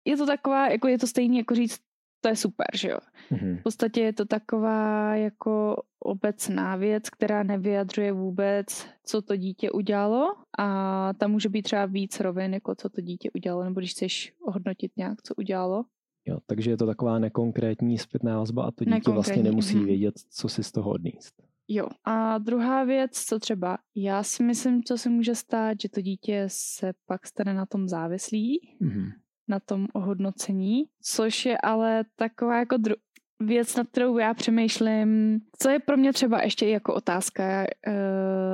je 0.05 0.17
to 0.17 0.27
taková, 0.27 0.69
jako 0.69 0.89
je 0.89 0.99
to 0.99 1.07
stejný, 1.07 1.39
jako 1.39 1.55
říct, 1.55 1.81
to 2.21 2.29
je 2.29 2.37
super, 2.37 2.67
že 2.75 2.89
jo. 2.89 2.99
Mm-hmm. 3.33 3.59
V 3.59 3.63
podstatě 3.63 4.01
je 4.01 4.13
to 4.13 4.25
taková 4.25 5.17
jako 5.17 5.83
obecná 5.99 6.77
věc, 6.77 7.11
která 7.11 7.43
nevyjadřuje 7.43 8.13
vůbec, 8.13 8.87
co 9.05 9.23
to 9.23 9.37
dítě 9.37 9.71
udělalo 9.71 10.35
a 10.59 11.13
tam 11.13 11.31
může 11.31 11.49
být 11.49 11.63
třeba 11.63 11.87
víc 11.87 12.21
rovin, 12.21 12.55
jako 12.55 12.75
co 12.75 12.89
to 12.89 13.01
dítě 13.01 13.31
udělalo, 13.35 13.65
nebo 13.65 13.81
když 13.81 13.91
chceš 13.91 14.33
ohodnotit 14.43 14.93
nějak, 14.97 15.23
co 15.23 15.35
udělalo. 15.35 15.85
Jo, 16.27 16.39
takže 16.47 16.71
je 16.71 16.77
to 16.77 16.87
taková 16.87 17.19
nekonkrétní 17.19 17.99
zpětná 17.99 18.39
vazba 18.39 18.65
a 18.65 18.71
to 18.71 18.85
dítě 18.85 19.11
vlastně 19.11 19.43
nemusí 19.43 19.77
mm-hmm. 19.77 19.85
vědět, 19.85 20.15
co 20.31 20.49
si 20.49 20.65
z 20.65 20.73
toho 20.73 20.91
odníst. 20.91 21.54
Jo. 21.69 21.89
A 22.05 22.39
druhá 22.39 22.85
věc, 22.85 23.25
co 23.25 23.39
třeba 23.39 23.79
já 23.97 24.23
si 24.23 24.43
myslím, 24.43 24.85
co 24.85 24.99
se 24.99 25.09
může 25.11 25.35
stát, 25.35 25.81
že 25.81 25.89
to 25.89 26.01
dítě 26.01 26.45
se 26.49 26.93
pak 27.07 27.27
stane 27.27 27.55
na 27.55 27.67
tom 27.67 27.89
závislý, 27.89 28.61
mm-hmm. 28.83 29.13
na 29.49 29.61
tom 29.61 29.87
ohodnocení, 29.93 30.85
což 31.03 31.47
je 31.47 31.59
ale 31.59 32.05
taková 32.17 32.59
jako 32.59 32.77
dru- 32.77 32.97
věc, 33.41 33.77
nad 33.77 33.89
kterou 33.89 34.19
já 34.19 34.35
přemýšlím, 34.35 35.41
co 35.59 35.71
je 35.71 35.79
pro 35.79 35.97
mě 35.97 36.13
třeba 36.13 36.43
ještě 36.43 36.69
jako 36.69 36.95
otázka 36.95 37.67
uh, 37.87 37.95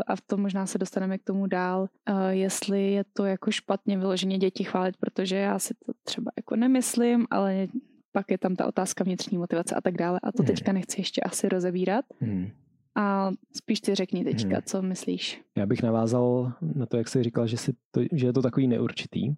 a 0.07 0.17
v 0.17 0.21
tom 0.21 0.40
možná 0.40 0.67
se 0.67 0.79
dostaneme 0.79 1.19
k 1.19 1.25
tomu 1.25 1.47
dál, 1.47 1.81
uh, 1.81 2.29
jestli 2.29 2.93
je 2.93 3.05
to 3.12 3.25
jako 3.25 3.50
špatně 3.50 3.99
vyloženě 3.99 4.38
děti 4.38 4.64
chválit, 4.64 4.97
protože 4.97 5.37
já 5.37 5.59
si 5.59 5.75
to 5.87 5.93
třeba 6.05 6.31
jako 6.37 6.57
nemyslím, 6.57 7.26
ale 7.31 7.67
pak 8.12 8.31
je 8.31 8.38
tam 8.38 8.57
ta 8.57 8.67
otázka 8.67 9.05
vnitřní 9.05 9.38
motivace 9.38 9.75
a 9.75 9.81
tak 9.81 9.97
dále 9.97 10.21
a 10.23 10.33
to 10.33 10.43
mhm. 10.43 10.47
teďka 10.47 10.73
nechci 10.73 11.00
ještě 11.00 11.21
asi 11.21 11.49
rozebírat. 11.49 12.05
Mm. 12.21 12.50
A 12.97 13.30
spíš 13.56 13.80
ty 13.80 13.94
řekni 13.94 14.25
teďka, 14.25 14.54
hmm. 14.54 14.62
co 14.64 14.82
myslíš. 14.82 15.42
Já 15.56 15.66
bych 15.66 15.82
navázal 15.82 16.52
na 16.75 16.87
to, 16.87 16.97
jak 16.97 17.09
jsi 17.09 17.23
říkal, 17.23 17.47
že, 17.47 17.56
si 17.56 17.73
to, 17.90 18.00
že 18.12 18.26
je 18.26 18.32
to 18.32 18.42
takový 18.42 18.68
neurčitý. 18.68 19.35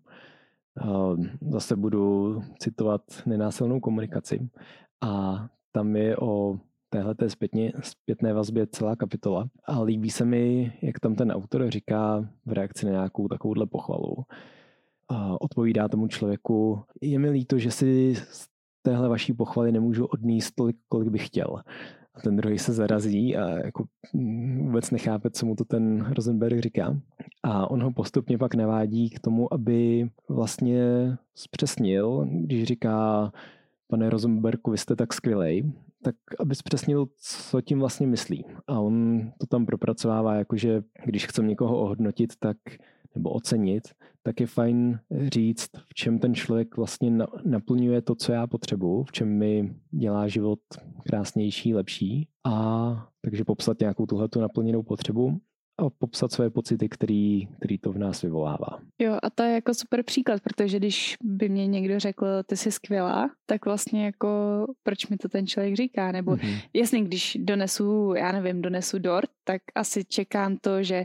Zase 1.50 1.76
budu 1.76 2.42
citovat 2.59 3.02
nenásilnou 3.26 3.80
komunikaci. 3.80 4.49
A 5.00 5.44
tam 5.73 5.97
je 5.97 6.16
o 6.16 6.59
téhle 6.90 7.14
zpětně, 7.28 7.73
zpětné 7.82 8.32
vazbě 8.32 8.66
celá 8.66 8.97
kapitola. 8.97 9.49
A 9.64 9.82
líbí 9.82 10.11
se 10.11 10.25
mi, 10.25 10.73
jak 10.82 11.00
tam 11.00 11.14
ten 11.14 11.32
autor 11.32 11.71
říká 11.71 12.28
v 12.47 12.52
reakci 12.52 12.87
na 12.87 12.92
nějakou 12.92 13.28
takovouhle 13.28 13.66
pochvalu. 13.66 14.16
A 15.09 15.40
odpovídá 15.40 15.88
tomu 15.88 16.09
člověku, 16.09 16.82
je 17.00 17.18
mi 17.18 17.30
líto, 17.30 17.59
že 17.59 17.71
si 17.71 18.14
z 18.14 18.49
téhle 18.82 19.09
vaší 19.09 19.32
pochvaly 19.32 19.73
nemůžu 19.73 20.04
odníst 20.04 20.54
tolik, 20.54 20.76
kolik 20.88 21.09
bych 21.09 21.26
chtěl 21.26 21.62
a 22.14 22.21
ten 22.21 22.37
druhý 22.37 22.59
se 22.59 22.73
zarazí 22.73 23.37
a 23.37 23.49
jako 23.49 23.85
vůbec 24.54 24.90
nechápe, 24.90 25.31
co 25.31 25.47
mu 25.47 25.57
to 25.57 25.64
ten 25.64 26.12
Rosenberg 26.16 26.61
říká. 26.61 27.00
A 27.42 27.71
on 27.71 27.83
ho 27.83 27.92
postupně 27.92 28.38
pak 28.38 28.54
navádí 28.54 29.11
k 29.11 29.21
tomu, 29.21 29.54
aby 29.54 30.11
vlastně 30.28 30.83
zpřesnil, 31.35 32.26
když 32.31 32.64
říká, 32.64 33.33
pane 33.88 34.11
Rosenbergu, 34.11 34.71
vy 34.71 34.78
jste 34.78 34.97
tak 34.97 35.12
skvělej, 35.12 35.73
tak 36.02 36.14
aby 36.40 36.54
zpřesnil, 36.54 37.07
co 37.19 37.61
tím 37.61 37.78
vlastně 37.78 38.07
myslí. 38.07 38.45
A 38.66 38.81
on 38.81 39.23
to 39.38 39.47
tam 39.47 39.66
propracovává, 39.66 40.35
jakože 40.35 40.83
když 41.04 41.26
chcem 41.26 41.47
někoho 41.47 41.81
ohodnotit, 41.81 42.33
tak 42.38 42.57
nebo 43.14 43.31
ocenit, 43.31 43.83
tak 44.23 44.40
je 44.40 44.47
fajn 44.47 44.99
říct, 45.35 45.71
v 45.88 45.95
čem 45.95 46.19
ten 46.19 46.35
člověk 46.35 46.76
vlastně 46.76 47.11
naplňuje 47.45 48.02
to, 48.02 48.14
co 48.14 48.33
já 48.33 48.47
potřebuji, 48.47 49.04
v 49.04 49.12
čem 49.12 49.28
mi 49.28 49.75
dělá 49.90 50.28
život 50.28 50.61
krásnější, 51.07 51.75
lepší. 51.75 52.28
A 52.45 53.09
takže 53.23 53.45
popsat 53.45 53.81
nějakou 53.81 54.07
tuhletu 54.07 54.40
naplněnou 54.40 54.83
potřebu 54.83 55.40
a 55.78 55.90
popsat 55.90 56.33
své 56.33 56.50
pocity, 56.50 56.88
který, 56.88 57.47
který 57.47 57.78
to 57.78 57.92
v 57.92 57.99
nás 57.99 58.23
vyvolává. 58.23 58.78
Jo, 58.99 59.19
a 59.23 59.31
to 59.31 59.42
je 59.42 59.54
jako 59.54 59.75
super 59.75 60.02
příklad, 60.02 60.40
protože 60.40 60.78
když 60.78 61.16
by 61.25 61.49
mě 61.49 61.66
někdo 61.66 62.00
řekl, 62.00 62.26
ty 62.47 62.57
jsi 62.57 62.73
skvělá, 62.73 63.31
tak 63.47 63.64
vlastně 63.64 64.04
jako 64.04 64.28
proč 64.83 65.07
mi 65.07 65.16
to 65.16 65.28
ten 65.28 65.47
člověk 65.47 65.76
říká, 65.76 66.12
nebo 66.12 66.33
mm-hmm. 66.33 66.61
jasně, 66.75 67.02
když 67.02 67.38
donesu, 67.40 68.14
já 68.16 68.33
nevím, 68.33 68.62
donesu 68.62 68.99
dort, 68.99 69.31
tak 69.45 69.62
asi 69.75 70.04
čekám 70.04 70.57
to, 70.57 70.83
že 70.83 71.04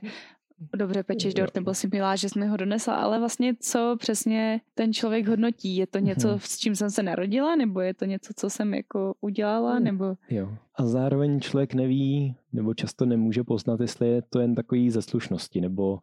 dobře 0.76 1.04
pečeš 1.04 1.34
dort, 1.34 1.56
nebo 1.56 1.74
si 1.74 1.88
milá, 1.92 2.16
že 2.16 2.30
jsi 2.30 2.40
mi 2.40 2.48
ho 2.48 2.58
donesla, 2.58 2.96
ale 2.96 3.20
vlastně 3.20 3.54
co 3.60 3.96
přesně 4.00 4.62
ten 4.76 4.94
člověk 4.94 5.28
hodnotí? 5.28 5.76
Je 5.76 5.88
to 5.88 6.00
něco, 6.00 6.28
hmm. 6.28 6.40
s 6.40 6.58
čím 6.58 6.76
jsem 6.76 6.90
se 6.90 7.04
narodila, 7.04 7.56
nebo 7.56 7.82
je 7.82 7.94
to 7.94 8.06
něco, 8.06 8.34
co 8.36 8.50
jsem 8.50 8.74
jako 8.74 9.14
udělala, 9.22 9.74
hmm. 9.74 9.84
nebo... 9.84 10.16
Jo. 10.30 10.50
A 10.76 10.86
zároveň 10.86 11.40
člověk 11.40 11.74
neví, 11.74 12.36
nebo 12.54 12.74
často 12.74 13.06
nemůže 13.06 13.44
poznat, 13.44 13.80
jestli 13.80 14.08
je 14.08 14.22
to 14.22 14.40
jen 14.40 14.56
takový 14.56 14.92
ze 14.92 15.02
slušnosti, 15.02 15.62
nebo 15.62 16.00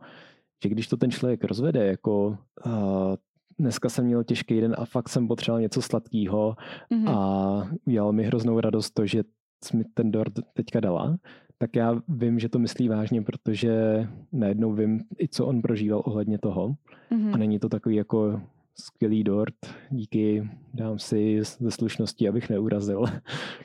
že 0.62 0.68
když 0.68 0.88
to 0.88 0.96
ten 0.96 1.10
člověk 1.10 1.44
rozvede, 1.44 1.86
jako 1.86 2.38
uh, 2.66 3.14
dneska 3.58 3.88
jsem 3.88 4.04
měl 4.04 4.24
těžký 4.24 4.60
den 4.60 4.74
a 4.78 4.84
fakt 4.84 5.08
jsem 5.08 5.28
potřeboval 5.28 5.60
něco 5.60 5.82
sladkého 5.82 6.56
mm-hmm. 6.92 7.10
a 7.10 7.68
udělal 7.86 8.12
mi 8.12 8.24
hroznou 8.24 8.60
radost 8.60 8.90
to, 8.90 9.06
že 9.06 9.22
jsi 9.64 9.76
mi 9.76 9.84
ten 9.94 10.10
dort 10.10 10.32
teďka 10.54 10.80
dala, 10.80 11.16
tak 11.64 11.76
já 11.76 12.02
vím, 12.08 12.38
že 12.38 12.48
to 12.48 12.58
myslí 12.58 12.88
vážně, 12.88 13.22
protože 13.22 13.72
najednou 14.32 14.72
vím 14.72 15.04
i 15.20 15.28
co 15.28 15.46
on 15.46 15.62
prožíval 15.62 16.02
ohledně 16.04 16.38
toho. 16.38 16.68
Mm-hmm. 17.12 17.34
A 17.34 17.36
není 17.36 17.58
to 17.58 17.68
takový 17.68 17.96
jako 17.96 18.40
skvělý 18.74 19.24
dort, 19.24 19.54
díky, 19.90 20.50
dám 20.74 20.98
si 20.98 21.42
ze 21.58 21.70
slušnosti, 21.70 22.28
abych 22.28 22.50
neurazil. 22.50 23.04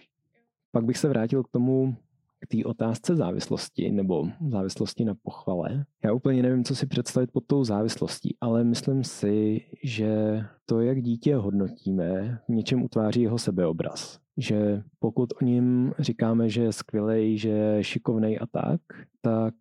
Pak 0.71 0.85
bych 0.85 0.97
se 0.97 1.09
vrátil 1.09 1.43
k 1.43 1.47
tomu, 1.51 1.95
k 2.39 2.47
té 2.47 2.65
otázce 2.65 3.15
závislosti 3.15 3.91
nebo 3.91 4.27
závislosti 4.47 5.05
na 5.05 5.15
pochvale. 5.23 5.85
Já 6.03 6.13
úplně 6.13 6.43
nevím, 6.43 6.63
co 6.63 6.75
si 6.75 6.87
představit 6.87 7.31
pod 7.31 7.43
tou 7.47 7.63
závislostí, 7.63 8.37
ale 8.41 8.63
myslím 8.63 9.03
si, 9.03 9.61
že 9.83 10.41
to, 10.65 10.81
jak 10.81 11.01
dítě 11.01 11.35
hodnotíme, 11.35 12.39
v 12.47 12.51
něčem 12.51 12.83
utváří 12.83 13.21
jeho 13.21 13.37
sebeobraz 13.37 14.19
že 14.39 14.83
pokud 14.99 15.29
o 15.41 15.45
ním 15.45 15.93
říkáme, 15.99 16.49
že 16.49 16.61
je 16.61 16.73
skvělý, 16.73 17.37
že 17.37 17.49
je 17.49 17.83
šikovný 17.83 18.39
a 18.39 18.45
tak, 18.45 18.81
tak 19.21 19.53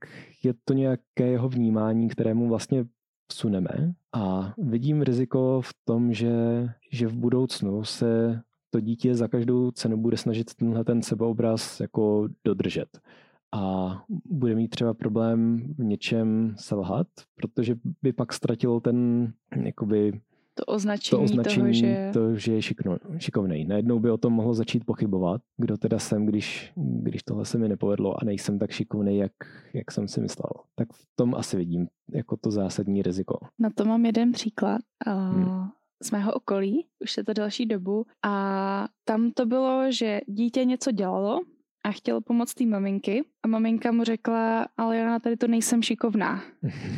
je 0.42 0.54
to 0.64 0.74
nějaké 0.74 1.26
jeho 1.26 1.48
vnímání, 1.48 2.08
kterému 2.08 2.48
vlastně 2.48 2.84
vsuneme. 3.32 3.94
A 4.14 4.54
vidím 4.58 5.02
riziko 5.02 5.60
v 5.60 5.70
tom, 5.84 6.12
že, 6.12 6.68
že 6.92 7.06
v 7.06 7.16
budoucnu 7.16 7.84
se 7.84 8.40
to 8.70 8.80
dítě 8.80 9.14
za 9.14 9.28
každou 9.28 9.70
cenu 9.70 9.96
bude 9.96 10.16
snažit 10.16 10.54
tenhle 10.54 10.84
ten 10.84 11.02
sebeobraz 11.02 11.80
jako 11.80 12.28
dodržet. 12.44 12.98
A 13.54 13.94
bude 14.24 14.54
mít 14.54 14.68
třeba 14.68 14.94
problém 14.94 15.58
v 15.78 15.84
něčem 15.84 16.54
selhat, 16.58 17.06
protože 17.34 17.76
by 18.02 18.12
pak 18.12 18.32
ztratil 18.32 18.80
ten 18.80 19.28
jakoby 19.64 20.20
to 20.58 20.64
označení, 20.64 21.18
to 21.18 21.24
označení 21.24 21.62
toho, 21.62 21.72
že... 21.72 22.10
To, 22.12 22.34
že 22.34 22.52
je 22.52 22.62
šikovnej. 23.18 23.64
Najednou 23.64 23.98
by 23.98 24.10
o 24.10 24.18
tom 24.18 24.32
mohlo 24.32 24.54
začít 24.54 24.84
pochybovat, 24.84 25.40
kdo 25.56 25.76
teda 25.76 25.98
jsem, 25.98 26.26
když, 26.26 26.72
když 26.76 27.22
tohle 27.22 27.44
se 27.44 27.58
mi 27.58 27.68
nepovedlo 27.68 28.22
a 28.22 28.24
nejsem 28.24 28.58
tak 28.58 28.70
šikovný, 28.70 29.16
jak, 29.16 29.32
jak 29.74 29.92
jsem 29.92 30.08
si 30.08 30.20
myslel. 30.20 30.50
Tak 30.74 30.92
v 30.92 31.06
tom 31.16 31.34
asi 31.34 31.56
vidím 31.56 31.86
jako 32.12 32.36
to 32.36 32.50
zásadní 32.50 33.02
riziko. 33.02 33.38
Na 33.58 33.70
to 33.70 33.84
mám 33.84 34.06
jeden 34.06 34.32
příklad. 34.32 34.80
Hmm 35.06 35.68
z 36.02 36.10
mého 36.10 36.32
okolí, 36.32 36.86
už 37.00 37.16
je 37.16 37.24
to 37.24 37.32
další 37.32 37.66
dobu 37.66 38.06
a 38.24 38.88
tam 39.04 39.30
to 39.30 39.46
bylo, 39.46 39.92
že 39.92 40.20
dítě 40.26 40.64
něco 40.64 40.92
dělalo 40.92 41.40
a 41.88 41.92
chtěl 41.92 42.20
pomoct 42.20 42.54
té 42.54 42.66
maminky 42.66 43.24
a 43.42 43.48
maminka 43.48 43.92
mu 43.92 44.04
řekla, 44.04 44.68
ale 44.76 44.96
já 44.96 45.06
na 45.06 45.18
tady 45.18 45.36
to 45.36 45.46
nejsem 45.46 45.82
šikovná. 45.82 46.42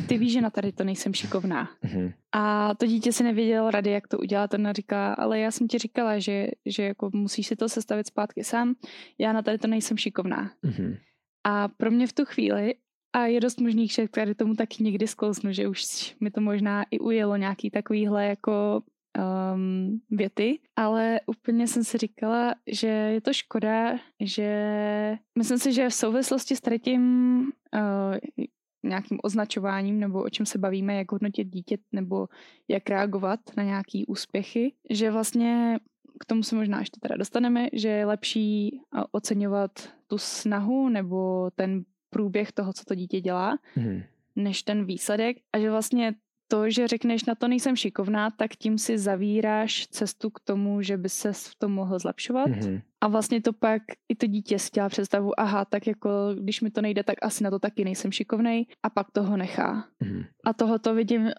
Ty 0.07 0.17
víš, 0.17 0.33
že 0.33 0.41
na 0.41 0.49
tady 0.49 0.71
to 0.71 0.83
nejsem 0.83 1.13
šikovná. 1.13 1.69
Mhm. 1.81 2.11
A 2.31 2.75
to 2.75 2.85
dítě 2.85 3.13
si 3.13 3.23
nevěděl 3.23 3.71
rady, 3.71 3.91
jak 3.91 4.07
to 4.07 4.17
udělat. 4.17 4.53
Ona 4.53 4.73
říká, 4.73 5.13
ale 5.13 5.39
já 5.39 5.51
jsem 5.51 5.67
ti 5.67 5.77
říkala, 5.77 6.19
že, 6.19 6.47
že 6.65 6.83
jako 6.83 7.09
musíš 7.13 7.47
si 7.47 7.55
to 7.55 7.69
sestavit 7.69 8.07
zpátky 8.07 8.43
sám. 8.43 8.75
Já 9.17 9.33
na 9.33 9.41
tady 9.41 9.57
to 9.57 9.67
nejsem 9.67 9.97
šikovná. 9.97 10.51
Mhm. 10.63 10.95
A 11.43 11.67
pro 11.67 11.91
mě 11.91 12.07
v 12.07 12.13
tu 12.13 12.25
chvíli 12.25 12.73
a 13.13 13.25
je 13.25 13.39
dost 13.39 13.59
možný, 13.59 13.87
že 13.87 14.07
tady 14.07 14.35
tomu 14.35 14.55
taky 14.55 14.83
někdy 14.83 15.07
sklouznu, 15.07 15.51
že 15.51 15.67
už 15.67 16.15
mi 16.19 16.31
to 16.31 16.41
možná 16.41 16.83
i 16.91 16.99
ujelo 16.99 17.37
nějaký 17.37 17.69
takovýhle 17.69 18.25
jako 18.25 18.81
um, 19.17 20.01
věty, 20.09 20.59
ale 20.75 21.19
úplně 21.25 21.67
jsem 21.67 21.83
si 21.83 21.97
říkala, 21.97 22.55
že 22.67 22.87
je 22.87 23.21
to 23.21 23.33
škoda, 23.33 23.97
že 24.19 25.17
myslím 25.37 25.57
si, 25.57 25.73
že 25.73 25.89
v 25.89 25.93
souvislosti 25.93 26.55
s 26.55 26.61
tím 26.83 27.41
uh, 27.73 28.45
nějakým 28.83 29.19
označováním 29.23 29.99
nebo 29.99 30.23
o 30.23 30.29
čem 30.29 30.45
se 30.45 30.57
bavíme, 30.57 30.95
jak 30.95 31.11
hodnotit 31.11 31.47
dítě 31.47 31.77
nebo 31.91 32.27
jak 32.67 32.89
reagovat 32.89 33.39
na 33.57 33.63
nějaký 33.63 34.05
úspěchy, 34.05 34.73
že 34.89 35.11
vlastně 35.11 35.79
k 36.19 36.25
tomu 36.25 36.43
se 36.43 36.55
možná 36.55 36.79
ještě 36.79 36.99
teda 36.99 37.17
dostaneme, 37.17 37.67
že 37.73 37.89
je 37.89 38.05
lepší 38.05 38.81
oceňovat 39.11 39.71
tu 40.07 40.17
snahu 40.17 40.89
nebo 40.89 41.49
ten 41.55 41.83
průběh 42.09 42.51
toho, 42.51 42.73
co 42.73 42.85
to 42.85 42.95
dítě 42.95 43.21
dělá, 43.21 43.57
hmm. 43.75 44.01
než 44.35 44.63
ten 44.63 44.85
výsledek 44.85 45.37
a 45.53 45.59
že 45.59 45.71
vlastně 45.71 46.13
to, 46.51 46.69
že 46.69 46.87
řekneš 46.87 47.25
na 47.25 47.35
to 47.35 47.47
nejsem 47.47 47.75
šikovná, 47.75 48.29
tak 48.29 48.55
tím 48.55 48.77
si 48.77 48.97
zavíráš 48.97 49.87
cestu 49.87 50.29
k 50.29 50.39
tomu, 50.39 50.81
že 50.81 50.97
by 50.97 51.09
se 51.09 51.33
v 51.33 51.55
tom 51.55 51.71
mohl 51.71 51.99
zlepšovat. 51.99 52.49
Mm-hmm. 52.49 52.81
A 53.01 53.07
vlastně 53.07 53.41
to 53.41 53.53
pak 53.53 53.81
i 54.09 54.15
to 54.15 54.27
dítě 54.27 54.59
si 54.59 54.69
dělá 54.73 54.89
představu, 54.89 55.39
aha, 55.39 55.65
tak 55.65 55.87
jako 55.87 56.09
když 56.39 56.61
mi 56.61 56.71
to 56.71 56.81
nejde, 56.81 57.03
tak 57.03 57.15
asi 57.21 57.43
na 57.43 57.49
to 57.49 57.59
taky 57.59 57.83
nejsem 57.83 58.11
šikovnej 58.11 58.65
a 58.83 58.89
pak 58.89 59.11
toho 59.11 59.37
nechá. 59.37 59.87
Mm-hmm. 60.03 60.25
A 60.45 60.53
toho 60.53 60.79
to 60.79 60.95
vidím, 60.95 61.21
uh, 61.21 61.31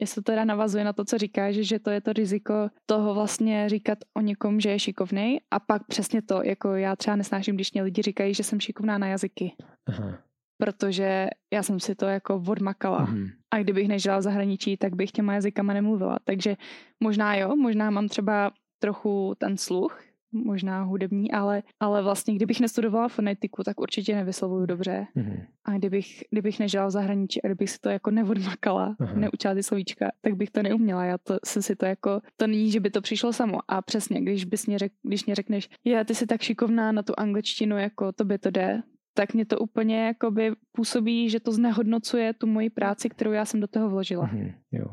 jestli 0.00 0.22
to 0.22 0.32
teda 0.32 0.44
navazuje 0.44 0.84
na 0.84 0.92
to, 0.92 1.04
co 1.04 1.18
říkáš, 1.18 1.54
že 1.54 1.78
to 1.78 1.90
je 1.90 2.00
to 2.00 2.12
riziko 2.12 2.70
toho 2.86 3.14
vlastně 3.14 3.68
říkat 3.68 3.98
o 4.16 4.20
někom, 4.20 4.60
že 4.60 4.70
je 4.70 4.78
šikovnej 4.78 5.40
a 5.50 5.60
pak 5.60 5.86
přesně 5.86 6.22
to, 6.22 6.42
jako 6.42 6.74
já 6.74 6.96
třeba 6.96 7.16
nesnáším, 7.16 7.54
když 7.54 7.72
mě 7.72 7.82
lidi 7.82 8.02
říkají, 8.02 8.34
že 8.34 8.42
jsem 8.42 8.60
šikovná 8.60 8.98
na 8.98 9.06
jazyky. 9.06 9.52
Aha 9.86 10.18
protože 10.64 11.26
já 11.52 11.62
jsem 11.62 11.80
si 11.80 11.94
to 11.94 12.06
jako 12.06 12.42
odmakala. 12.48 13.06
Mm-hmm. 13.06 13.30
A 13.50 13.58
kdybych 13.58 13.88
nežila 13.88 14.18
v 14.18 14.22
zahraničí, 14.22 14.76
tak 14.76 14.94
bych 14.96 15.12
těma 15.12 15.34
jazykama 15.34 15.72
nemluvila. 15.72 16.18
Takže 16.24 16.56
možná 17.00 17.34
jo, 17.34 17.56
možná 17.56 17.90
mám 17.90 18.08
třeba 18.08 18.50
trochu 18.78 19.34
ten 19.38 19.56
sluch, 19.56 20.00
možná 20.32 20.82
hudební, 20.82 21.32
ale, 21.32 21.62
ale 21.80 22.02
vlastně 22.02 22.34
kdybych 22.34 22.60
nestudovala 22.60 23.08
fonetiku, 23.08 23.62
tak 23.64 23.80
určitě 23.80 24.14
nevyslovuju 24.14 24.66
dobře. 24.66 25.06
Mm-hmm. 25.16 25.46
A 25.64 25.72
kdybych, 25.72 26.24
kdybych 26.30 26.58
nežila 26.58 26.86
v 26.86 26.90
zahraničí 26.90 27.42
a 27.42 27.48
kdybych 27.48 27.70
si 27.70 27.78
to 27.78 27.88
jako 27.88 28.10
neodmakala, 28.10 28.96
Aha. 29.00 29.14
neučila 29.14 29.54
ty 29.54 29.62
slovíčka, 29.62 30.10
tak 30.20 30.36
bych 30.36 30.50
to 30.50 30.62
neuměla. 30.62 31.04
Já 31.04 31.18
to, 31.18 31.38
jsem 31.44 31.62
si 31.62 31.76
to 31.76 31.86
jako, 31.86 32.20
to 32.36 32.46
není, 32.46 32.70
že 32.70 32.80
by 32.80 32.90
to 32.90 33.00
přišlo 33.00 33.32
samo. 33.32 33.58
A 33.68 33.82
přesně, 33.82 34.20
když 34.20 34.44
bys 34.44 34.66
mě 34.66 34.78
řek, 34.78 34.92
když 35.02 35.26
mě 35.26 35.34
řekneš, 35.34 35.68
je, 35.84 36.04
ty 36.04 36.14
jsi 36.14 36.26
tak 36.26 36.42
šikovná 36.42 36.92
na 36.92 37.02
tu 37.02 37.12
angličtinu, 37.16 37.78
jako 37.78 38.12
to 38.12 38.24
by 38.24 38.38
to 38.38 38.50
jde, 38.50 38.82
tak 39.14 39.34
mě 39.34 39.46
to 39.46 39.58
úplně 39.58 40.06
jakoby 40.06 40.52
působí, 40.72 41.30
že 41.30 41.40
to 41.40 41.52
znehodnocuje 41.52 42.32
tu 42.32 42.46
moji 42.46 42.70
práci, 42.70 43.08
kterou 43.08 43.32
já 43.32 43.44
jsem 43.44 43.60
do 43.60 43.66
toho 43.66 43.88
vložila. 43.88 44.30
Mm, 44.32 44.50
jo. 44.72 44.86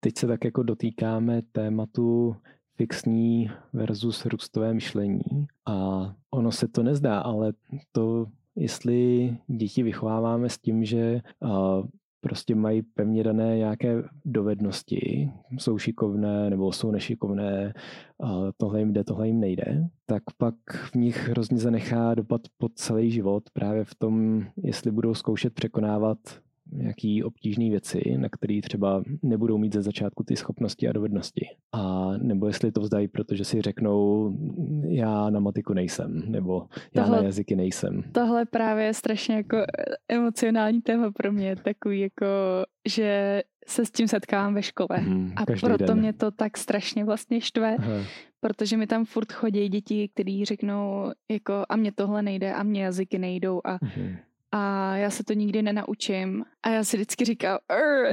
Teď 0.00 0.18
se 0.18 0.26
tak 0.26 0.44
jako 0.44 0.62
dotýkáme 0.62 1.42
tématu 1.52 2.36
fixní 2.76 3.50
versus 3.72 4.26
růstové 4.26 4.74
myšlení 4.74 5.46
a 5.66 6.06
ono 6.30 6.52
se 6.52 6.68
to 6.68 6.82
nezdá, 6.82 7.20
ale 7.20 7.52
to, 7.92 8.26
jestli 8.56 9.36
děti 9.46 9.82
vychováváme 9.82 10.48
s 10.48 10.58
tím, 10.58 10.84
že 10.84 11.20
prostě 12.30 12.54
mají 12.54 12.82
pevně 12.82 13.24
dané 13.24 13.56
nějaké 13.56 14.02
dovednosti, 14.24 15.30
jsou 15.58 15.78
šikovné 15.78 16.50
nebo 16.50 16.72
jsou 16.72 16.90
nešikovné, 16.90 17.74
tohle 18.56 18.78
jim 18.78 18.92
jde, 18.92 19.04
tohle 19.04 19.26
jim 19.26 19.40
nejde, 19.40 19.88
tak 20.06 20.22
pak 20.38 20.54
v 20.92 20.94
nich 20.94 21.28
hrozně 21.28 21.58
zanechá 21.58 22.14
dopad 22.14 22.40
po 22.58 22.68
celý 22.74 23.10
život 23.10 23.42
právě 23.52 23.84
v 23.84 23.94
tom, 23.94 24.44
jestli 24.56 24.90
budou 24.90 25.14
zkoušet 25.14 25.54
překonávat 25.54 26.18
nějaký 26.72 27.24
obtížné 27.24 27.70
věci, 27.70 28.16
na 28.16 28.28
které 28.28 28.60
třeba 28.62 29.02
nebudou 29.22 29.58
mít 29.58 29.74
ze 29.74 29.82
začátku 29.82 30.24
ty 30.24 30.36
schopnosti 30.36 30.88
a 30.88 30.92
dovednosti. 30.92 31.46
A 31.72 32.10
nebo 32.16 32.46
jestli 32.46 32.72
to 32.72 32.80
vzdají, 32.80 33.08
protože 33.08 33.44
si 33.44 33.62
řeknou, 33.62 34.32
já 34.88 35.30
na 35.30 35.40
matiku 35.40 35.72
nejsem, 35.72 36.22
nebo 36.26 36.66
já 36.94 37.02
tohle, 37.02 37.18
na 37.18 37.24
jazyky 37.24 37.56
nejsem. 37.56 38.02
Tohle 38.12 38.46
právě 38.46 38.84
je 38.84 38.94
strašně 38.94 39.34
jako 39.34 39.56
emocionální 40.08 40.82
téma 40.82 41.12
pro 41.12 41.32
mě, 41.32 41.56
takový 41.56 42.00
jako, 42.00 42.26
že 42.88 43.42
se 43.66 43.86
s 43.86 43.90
tím 43.90 44.08
setkávám 44.08 44.54
ve 44.54 44.62
škole. 44.62 44.98
Hmm, 44.98 45.32
a 45.36 45.44
proto 45.60 45.84
den. 45.84 45.98
mě 45.98 46.12
to 46.12 46.30
tak 46.30 46.56
strašně 46.56 47.04
vlastně 47.04 47.40
štve, 47.40 47.76
Aha. 47.78 48.04
protože 48.40 48.76
mi 48.76 48.86
tam 48.86 49.04
furt 49.04 49.32
chodí 49.32 49.68
děti, 49.68 50.08
kteří 50.08 50.44
řeknou, 50.44 51.10
jako 51.30 51.64
a 51.68 51.76
mě 51.76 51.92
tohle 51.92 52.22
nejde 52.22 52.54
a 52.54 52.62
mě 52.62 52.84
jazyky 52.84 53.18
nejdou 53.18 53.60
a 53.64 53.78
hmm 53.82 54.16
a 54.52 54.96
já 54.96 55.10
se 55.10 55.24
to 55.24 55.32
nikdy 55.32 55.62
nenaučím. 55.62 56.44
A 56.62 56.68
já 56.68 56.84
si 56.84 56.96
vždycky 56.96 57.24
říkám, 57.24 57.58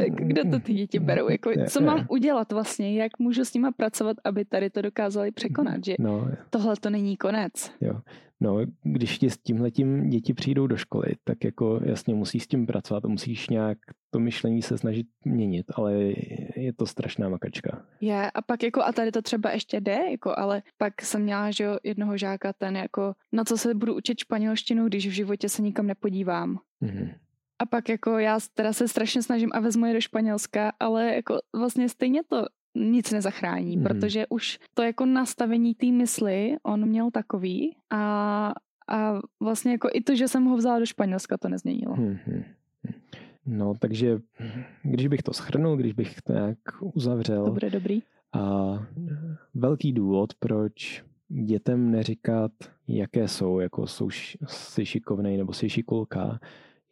kde 0.09 0.45
to 0.45 0.59
ty 0.59 0.73
děti 0.73 0.99
berou? 0.99 1.29
Jako, 1.29 1.51
co 1.69 1.81
mám 1.81 2.05
udělat 2.09 2.51
vlastně? 2.51 3.01
Jak 3.01 3.19
můžu 3.19 3.45
s 3.45 3.53
nima 3.53 3.71
pracovat, 3.71 4.17
aby 4.23 4.45
tady 4.45 4.69
to 4.69 4.81
dokázali 4.81 5.31
překonat? 5.31 5.85
Že 5.85 5.95
no, 5.99 6.27
tohle 6.49 6.75
to 6.75 6.89
není 6.89 7.17
konec. 7.17 7.71
Jo. 7.81 8.01
No, 8.39 8.59
když 8.83 9.17
ti 9.17 9.29
s 9.29 9.37
tímhletím 9.37 10.09
děti 10.09 10.33
přijdou 10.33 10.67
do 10.67 10.77
školy, 10.77 11.07
tak 11.23 11.43
jako 11.43 11.79
jasně 11.83 12.15
musíš 12.15 12.43
s 12.43 12.47
tím 12.47 12.65
pracovat 12.65 13.05
a 13.05 13.07
musíš 13.07 13.49
nějak 13.49 13.77
to 14.09 14.19
myšlení 14.19 14.61
se 14.61 14.77
snažit 14.77 15.07
měnit, 15.25 15.65
ale 15.75 15.93
je 16.55 16.73
to 16.75 16.85
strašná 16.85 17.29
makačka. 17.29 17.85
Je, 18.01 18.31
a 18.31 18.41
pak 18.41 18.63
jako, 18.63 18.83
a 18.83 18.91
tady 18.91 19.11
to 19.11 19.21
třeba 19.21 19.51
ještě 19.51 19.81
jde, 19.81 19.97
jako, 20.11 20.33
ale 20.37 20.63
pak 20.77 21.01
jsem 21.01 21.21
měla, 21.21 21.51
že 21.51 21.69
jednoho 21.83 22.17
žáka, 22.17 22.53
ten 22.53 22.75
jako, 22.75 23.13
na 23.31 23.43
co 23.43 23.57
se 23.57 23.73
budu 23.73 23.95
učit 23.95 24.19
španělštinu, 24.19 24.87
když 24.87 25.07
v 25.07 25.11
životě 25.11 25.49
se 25.49 25.61
nikam 25.61 25.87
nepodívám. 25.87 26.59
Mm-hmm. 26.83 27.13
A 27.59 27.65
pak 27.65 27.89
jako 27.89 28.17
já 28.17 28.39
teda 28.53 28.73
se 28.73 28.87
strašně 28.87 29.21
snažím 29.21 29.49
a 29.53 29.59
vezmu 29.59 29.85
je 29.85 29.93
do 29.93 30.01
Španělska, 30.01 30.71
ale 30.79 31.15
jako 31.15 31.39
vlastně 31.55 31.89
stejně 31.89 32.23
to 32.23 32.45
nic 32.77 33.11
nezachrání, 33.11 33.77
mm. 33.77 33.83
protože 33.83 34.27
už 34.29 34.59
to 34.73 34.81
jako 34.83 35.05
nastavení 35.05 35.75
té 35.75 35.85
mysli 35.85 36.57
on 36.63 36.85
měl 36.85 37.11
takový 37.11 37.75
a, 37.89 38.53
a 38.87 39.19
vlastně 39.39 39.71
jako 39.71 39.89
i 39.93 40.01
to, 40.01 40.15
že 40.15 40.27
jsem 40.27 40.45
ho 40.45 40.57
vzala 40.57 40.79
do 40.79 40.85
Španělska, 40.85 41.37
to 41.37 41.49
nezměnilo. 41.49 41.95
Mm-hmm. 41.95 42.43
No, 43.45 43.73
takže 43.79 44.19
když 44.83 45.07
bych 45.07 45.23
to 45.23 45.33
schrnul, 45.33 45.77
když 45.77 45.93
bych 45.93 46.21
to 46.21 46.33
nějak 46.33 46.57
uzavřel. 46.81 47.45
To 47.45 47.51
bude 47.51 47.69
dobrý. 47.69 48.01
A 48.33 48.73
velký 49.53 49.91
důvod, 49.91 50.33
proč 50.33 51.03
dětem 51.29 51.91
neříkat, 51.91 52.51
jaké 52.87 53.27
jsou, 53.27 53.59
jako 53.59 53.87
jsou 53.87 54.09
jsi 54.47 54.85
šikovnej 54.85 55.37
nebo 55.37 55.53
jsi 55.53 55.69
šikulka, 55.69 56.39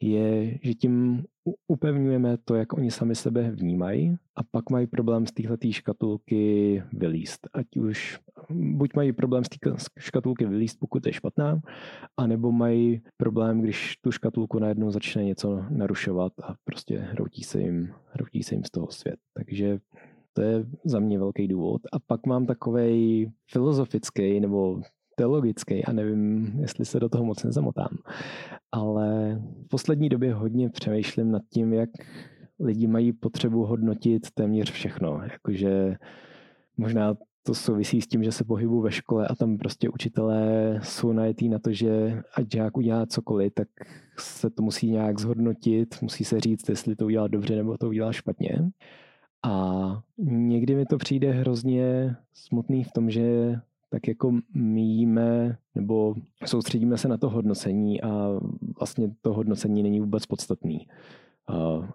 je, 0.01 0.59
že 0.61 0.73
tím 0.73 1.25
upevňujeme 1.67 2.37
to, 2.45 2.55
jak 2.55 2.73
oni 2.73 2.91
sami 2.91 3.15
sebe 3.15 3.51
vnímají 3.51 4.15
a 4.35 4.43
pak 4.43 4.69
mají 4.69 4.87
problém 4.87 5.27
z 5.27 5.31
téhle 5.31 5.57
škatulky 5.71 6.83
vylíst. 6.93 7.47
Ať 7.53 7.77
už 7.77 8.19
buď 8.49 8.93
mají 8.95 9.13
problém 9.13 9.43
z 9.43 9.49
té 9.49 9.57
škatulky 9.99 10.45
vylíst, 10.45 10.79
pokud 10.79 11.05
je 11.05 11.13
špatná, 11.13 11.61
anebo 12.17 12.51
mají 12.51 13.01
problém, 13.17 13.61
když 13.61 13.97
tu 14.01 14.11
škatulku 14.11 14.59
najednou 14.59 14.91
začne 14.91 15.23
něco 15.23 15.63
narušovat 15.69 16.33
a 16.43 16.55
prostě 16.63 16.97
hroutí 16.99 17.43
se 17.43 17.61
jim, 17.61 17.93
hroutí 18.11 18.43
se 18.43 18.55
jim 18.55 18.63
z 18.63 18.71
toho 18.71 18.91
svět. 18.91 19.19
Takže 19.33 19.79
to 20.33 20.41
je 20.41 20.65
za 20.85 20.99
mě 20.99 21.19
velký 21.19 21.47
důvod. 21.47 21.81
A 21.91 21.99
pak 22.07 22.25
mám 22.25 22.45
takový 22.45 23.31
filozofický 23.51 24.39
nebo 24.39 24.81
teologický 25.15 25.85
a 25.85 25.93
nevím, 25.93 26.53
jestli 26.59 26.85
se 26.85 26.99
do 26.99 27.09
toho 27.09 27.25
moc 27.25 27.43
nezamotám. 27.43 27.97
Ale 28.71 29.39
v 29.65 29.67
poslední 29.67 30.09
době 30.09 30.33
hodně 30.33 30.69
přemýšlím 30.69 31.31
nad 31.31 31.41
tím, 31.49 31.73
jak 31.73 31.89
lidi 32.59 32.87
mají 32.87 33.13
potřebu 33.13 33.65
hodnotit 33.65 34.31
téměř 34.31 34.71
všechno. 34.71 35.21
Jakože 35.31 35.95
možná 36.77 37.15
to 37.43 37.53
souvisí 37.53 38.01
s 38.01 38.07
tím, 38.07 38.23
že 38.23 38.31
se 38.31 38.43
pohybu 38.43 38.81
ve 38.81 38.91
škole 38.91 39.27
a 39.27 39.35
tam 39.35 39.57
prostě 39.57 39.89
učitelé 39.89 40.79
jsou 40.83 41.11
najetí 41.11 41.49
na 41.49 41.59
to, 41.59 41.73
že 41.73 42.21
ať 42.35 42.51
žák 42.51 42.77
udělá 42.77 43.05
cokoliv, 43.05 43.53
tak 43.53 43.67
se 44.19 44.49
to 44.49 44.63
musí 44.63 44.91
nějak 44.91 45.19
zhodnotit, 45.19 46.01
musí 46.01 46.23
se 46.23 46.39
říct, 46.39 46.69
jestli 46.69 46.95
to 46.95 47.05
udělá 47.05 47.27
dobře 47.27 47.55
nebo 47.55 47.77
to 47.77 47.87
udělá 47.87 48.11
špatně. 48.11 48.71
A 49.45 50.01
někdy 50.17 50.75
mi 50.75 50.85
to 50.85 50.97
přijde 50.97 51.31
hrozně 51.31 52.15
smutný 52.33 52.83
v 52.83 52.91
tom, 52.91 53.09
že 53.09 53.55
tak 53.95 54.07
jako 54.07 54.39
míjíme 54.53 55.57
nebo 55.75 56.15
soustředíme 56.45 56.97
se 56.97 57.07
na 57.07 57.17
to 57.17 57.29
hodnocení 57.29 58.01
a 58.01 58.39
vlastně 58.79 59.11
to 59.21 59.33
hodnocení 59.33 59.83
není 59.83 59.99
vůbec 59.99 60.25
podstatný. 60.25 60.87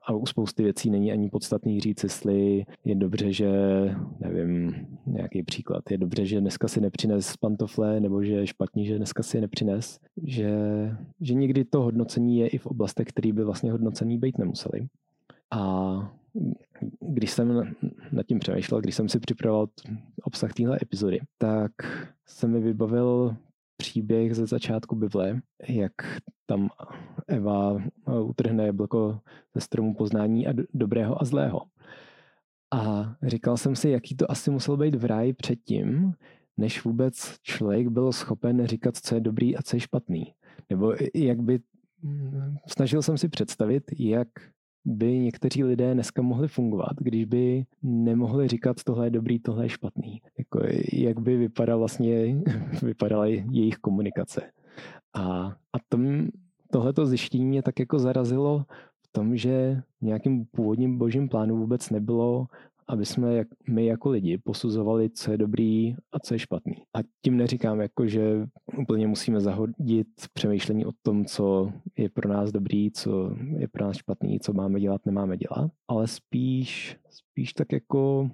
A 0.02 0.12
u 0.12 0.26
spousty 0.26 0.62
věcí 0.62 0.90
není 0.90 1.12
ani 1.12 1.30
podstatný 1.30 1.80
říct, 1.80 2.02
jestli 2.02 2.66
je 2.84 2.94
dobře, 2.94 3.32
že, 3.32 3.50
nevím, 4.20 4.74
nějaký 5.06 5.42
příklad, 5.42 5.90
je 5.90 5.98
dobře, 5.98 6.26
že 6.26 6.40
dneska 6.40 6.68
si 6.68 6.80
nepřines 6.80 7.36
pantofle, 7.36 8.00
nebo 8.00 8.22
že 8.22 8.32
je 8.32 8.46
špatně, 8.46 8.84
že 8.84 8.96
dneska 8.96 9.22
si 9.22 9.36
je 9.36 9.40
nepřines. 9.40 10.00
Že, 10.22 10.52
že 11.20 11.34
někdy 11.34 11.64
to 11.64 11.82
hodnocení 11.82 12.38
je 12.38 12.48
i 12.48 12.58
v 12.58 12.66
oblastech, 12.66 13.08
které 13.08 13.32
by 13.32 13.44
vlastně 13.44 13.72
hodnocený 13.72 14.18
být 14.18 14.38
nemuseli. 14.38 14.86
A 15.50 16.12
když 17.00 17.30
jsem 17.30 17.74
nad 18.12 18.26
tím 18.26 18.38
přemýšlel, 18.38 18.80
když 18.80 18.94
jsem 18.94 19.08
si 19.08 19.20
připravoval 19.20 19.66
obsah 20.22 20.52
téhle 20.52 20.78
epizody, 20.82 21.18
tak 21.38 21.72
se 22.28 22.48
mi 22.48 22.60
vybavil 22.60 23.36
příběh 23.76 24.36
ze 24.36 24.46
začátku 24.46 24.96
Bible, 24.96 25.40
jak 25.68 25.92
tam 26.46 26.68
Eva 27.28 27.82
utrhne 28.22 28.66
jablko 28.66 29.20
ze 29.54 29.60
stromu 29.60 29.94
poznání 29.94 30.46
a 30.46 30.52
dobrého 30.74 31.22
a 31.22 31.24
zlého. 31.24 31.62
A 32.74 33.14
říkal 33.22 33.56
jsem 33.56 33.76
si, 33.76 33.90
jaký 33.90 34.16
to 34.16 34.30
asi 34.30 34.50
musel 34.50 34.76
být 34.76 34.94
v 34.94 35.04
ráji 35.04 35.32
předtím, 35.32 36.12
než 36.56 36.84
vůbec 36.84 37.36
člověk 37.42 37.88
byl 37.88 38.12
schopen 38.12 38.66
říkat, 38.66 38.96
co 38.96 39.14
je 39.14 39.20
dobrý 39.20 39.56
a 39.56 39.62
co 39.62 39.76
je 39.76 39.80
špatný. 39.80 40.34
Nebo 40.70 40.94
jak 41.14 41.40
by 41.40 41.60
snažil 42.66 43.02
jsem 43.02 43.18
si 43.18 43.28
představit, 43.28 43.84
jak 43.98 44.28
by 44.84 45.18
někteří 45.18 45.64
lidé 45.64 45.94
dneska 45.94 46.22
mohli 46.22 46.48
fungovat, 46.48 46.92
když 46.98 47.24
by 47.24 47.64
nemohli 47.82 48.48
říkat, 48.48 48.84
tohle 48.84 49.06
je 49.06 49.10
dobrý, 49.10 49.38
tohle 49.38 49.64
je 49.64 49.68
špatný. 49.68 50.22
Jako, 50.38 50.60
jak 50.92 51.20
by 51.20 51.36
vypadala 51.46 51.78
vlastně, 51.78 52.42
vypadala 52.82 53.26
jejich 53.26 53.76
komunikace. 53.76 54.42
A, 55.14 55.22
a 55.72 55.78
tom, 55.88 56.28
tohleto 56.70 57.06
zjištění 57.06 57.46
mě 57.46 57.62
tak 57.62 57.80
jako 57.80 57.98
zarazilo 57.98 58.64
v 59.02 59.12
tom, 59.12 59.36
že 59.36 59.82
nějakým 60.00 60.44
původním 60.44 60.98
božím 60.98 61.28
plánu 61.28 61.56
vůbec 61.56 61.90
nebylo 61.90 62.46
aby 62.90 63.06
jsme 63.06 63.34
jak, 63.34 63.48
my 63.68 63.86
jako 63.86 64.10
lidi 64.10 64.38
posuzovali, 64.38 65.10
co 65.10 65.32
je 65.32 65.38
dobrý 65.38 65.94
a 66.12 66.18
co 66.18 66.34
je 66.34 66.38
špatný. 66.38 66.74
A 66.96 66.98
tím 67.24 67.36
neříkám, 67.36 67.80
jako, 67.80 68.06
že 68.06 68.46
úplně 68.78 69.06
musíme 69.06 69.40
zahodit 69.40 70.08
přemýšlení 70.32 70.86
o 70.86 70.92
tom, 71.02 71.24
co 71.24 71.72
je 71.96 72.10
pro 72.10 72.28
nás 72.28 72.52
dobrý, 72.52 72.90
co 72.90 73.36
je 73.58 73.68
pro 73.68 73.84
nás 73.84 73.96
špatný, 73.96 74.40
co 74.40 74.52
máme 74.52 74.80
dělat, 74.80 75.06
nemáme 75.06 75.36
dělat, 75.36 75.70
ale 75.88 76.06
spíš, 76.06 76.96
spíš 77.10 77.52
tak 77.52 77.72
jako 77.72 78.30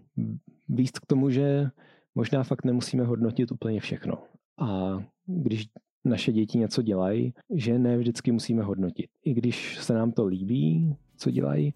výst 0.69 0.99
k 0.99 1.07
tomu, 1.07 1.31
že 1.31 1.71
možná 2.15 2.43
fakt 2.43 2.65
nemusíme 2.65 3.05
hodnotit 3.05 3.53
úplně 3.53 3.81
všechno. 3.81 4.19
A 4.59 4.99
když 5.27 5.67
naše 6.05 6.33
děti 6.33 6.59
něco 6.59 6.83
dělají, 6.83 7.35
že 7.55 7.79
ne 7.79 7.99
vždycky 7.99 8.33
musíme 8.33 8.63
hodnotit. 8.63 9.07
I 9.25 9.35
když 9.35 9.79
se 9.79 9.95
nám 9.95 10.13
to 10.13 10.27
líbí, 10.27 10.97
co 11.17 11.31
dělají, 11.31 11.75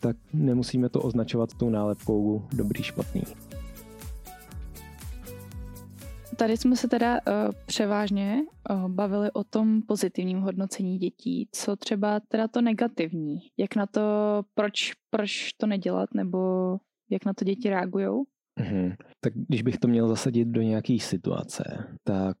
tak 0.00 0.16
nemusíme 0.32 0.88
to 0.88 1.02
označovat 1.02 1.54
tou 1.54 1.70
nálepkou 1.70 2.48
dobrý, 2.56 2.82
špatný. 2.82 3.22
Tady 6.36 6.56
jsme 6.56 6.76
se 6.76 6.88
teda 6.88 7.14
uh, 7.14 7.52
převážně 7.66 8.42
uh, 8.70 8.88
bavili 8.88 9.30
o 9.30 9.44
tom 9.44 9.82
pozitivním 9.82 10.40
hodnocení 10.40 10.98
dětí. 10.98 11.48
Co 11.52 11.76
třeba 11.76 12.20
teda 12.20 12.48
to 12.48 12.60
negativní? 12.60 13.38
Jak 13.56 13.76
na 13.76 13.86
to, 13.86 14.00
proč, 14.54 14.92
proč 15.10 15.52
to 15.52 15.66
nedělat, 15.66 16.14
nebo 16.14 16.38
jak 17.10 17.24
na 17.24 17.32
to 17.32 17.44
děti 17.44 17.70
reagují? 17.70 18.06
Mm-hmm. 18.60 18.96
Tak 19.20 19.32
když 19.48 19.62
bych 19.62 19.78
to 19.78 19.88
měl 19.88 20.08
zasadit 20.08 20.48
do 20.48 20.62
nějaké 20.62 20.98
situace, 21.00 21.88
tak 22.04 22.36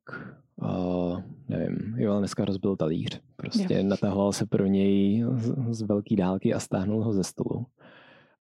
uh, 0.56 1.22
nevím, 1.48 1.94
Joel 1.96 2.18
dneska 2.18 2.44
rozbil 2.44 2.76
talíř. 2.76 3.20
Prostě 3.36 3.74
jo. 3.74 3.82
natahoval 3.82 4.32
se 4.32 4.46
pro 4.46 4.66
něj 4.66 5.24
z, 5.36 5.54
z 5.70 5.82
velké 5.82 6.16
dálky 6.16 6.54
a 6.54 6.60
stáhnul 6.60 7.04
ho 7.04 7.12
ze 7.12 7.24
stolu. 7.24 7.66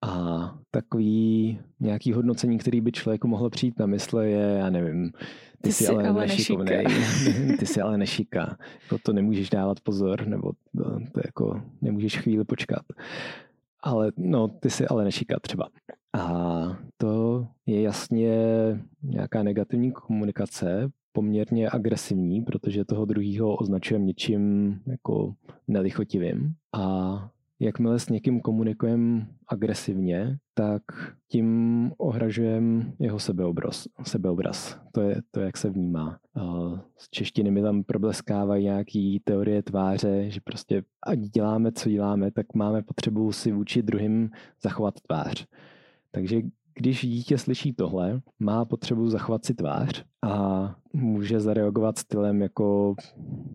A 0.05 0.55
takový 0.71 1.59
nějaký 1.81 2.12
hodnocení, 2.12 2.59
který 2.59 2.81
by 2.81 2.93
člověku 2.93 3.29
mohlo 3.29 3.51
přijít 3.51 3.79
na 3.79 3.87
mysle 3.87 4.29
je, 4.29 4.59
já 4.59 4.71
nevím, 4.71 5.11
ty, 5.11 5.19
ty 5.62 5.73
jsi 5.73 5.88
ale, 5.88 6.09
ale 6.09 6.27
nešikovnej, 6.27 6.87
ty 7.59 7.67
jsi 7.67 7.81
ale 7.81 7.99
nešika, 7.99 8.57
jako 8.83 8.99
to 9.03 9.12
nemůžeš 9.12 9.51
dávat 9.51 9.81
pozor, 9.81 10.27
nebo 10.27 10.53
to, 10.77 10.85
to 10.85 11.21
jako 11.25 11.62
nemůžeš 11.81 12.19
chvíli 12.19 12.45
počkat. 12.45 12.83
Ale 13.81 14.12
no, 14.17 14.49
ty 14.49 14.71
jsi 14.71 14.87
ale 14.87 15.05
nešika 15.05 15.37
třeba. 15.41 15.69
A 16.12 16.77
to 16.97 17.47
je 17.67 17.83
jasně 17.83 18.37
nějaká 19.03 19.43
negativní 19.43 19.93
komunikace, 19.93 20.91
poměrně 21.12 21.70
agresivní, 21.70 22.42
protože 22.42 22.85
toho 22.85 23.05
druhého 23.05 23.57
označujeme 23.57 24.05
něčím 24.05 24.81
jako 24.87 25.35
nelichotivým. 25.68 26.55
A 26.72 27.31
jakmile 27.61 27.98
s 27.98 28.09
někým 28.09 28.40
komunikujeme 28.40 29.27
agresivně, 29.48 30.38
tak 30.55 30.83
tím 31.29 31.92
ohražujeme 31.98 32.92
jeho 32.98 33.18
sebeobraz. 33.18 33.88
sebeobraz. 34.03 34.79
To, 34.92 35.01
je 35.01 35.22
to, 35.31 35.40
jak 35.40 35.57
se 35.57 35.70
vnímá. 35.70 36.18
Z 36.98 37.11
češtiny 37.11 37.51
mi 37.51 37.62
tam 37.62 37.85
probleskávají 37.85 38.64
nějaký 38.64 39.20
teorie 39.25 39.62
tváře, 39.62 40.31
že 40.31 40.40
prostě 40.44 40.83
ať 41.07 41.18
děláme, 41.18 41.72
co 41.72 41.90
děláme, 41.90 42.31
tak 42.31 42.55
máme 42.55 42.83
potřebu 42.83 43.33
si 43.33 43.53
vůči 43.53 43.83
druhým 43.83 44.31
zachovat 44.62 45.01
tvář. 45.01 45.46
Takže 46.11 46.40
když 46.75 47.01
dítě 47.01 47.39
slyší 47.39 47.73
tohle, 47.73 48.21
má 48.41 48.65
potřebu 48.65 49.09
zachovat 49.09 49.45
si 49.45 49.55
tvář 49.55 50.05
a 50.23 50.75
může 50.93 51.41
zareagovat 51.41 51.99
stylem 51.99 52.43
jako, 52.43 52.95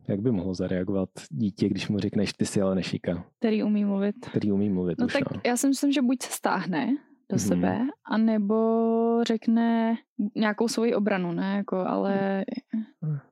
jak 0.08 0.22
by 0.22 0.32
mohlo 0.32 0.54
zareagovat 0.54 1.10
dítě, 1.30 1.70
když 1.70 1.90
mu 1.90 2.00
řekneš, 2.00 2.34
ty 2.34 2.46
si 2.46 2.62
ale 2.62 2.76
nešika. 2.76 3.26
Který 3.40 3.64
umí 3.64 3.86
mluvit. 3.86 4.16
Který 4.30 4.52
umí 4.52 4.70
mluvit 4.70 5.00
no 5.00 5.06
už, 5.06 5.14
tak 5.14 5.32
no. 5.32 5.42
já 5.46 5.58
si 5.58 5.68
myslím, 5.68 5.92
že 5.92 6.02
buď 6.02 6.22
se 6.22 6.32
stáhne 6.32 6.88
do 7.32 7.38
mm-hmm. 7.38 7.48
sebe, 7.48 7.80
anebo 8.12 9.24
řekne 9.28 9.98
nějakou 10.36 10.68
svoji 10.68 10.96
obranu, 10.96 11.32
ne, 11.32 11.56
jako, 11.58 11.78
ale 11.78 12.46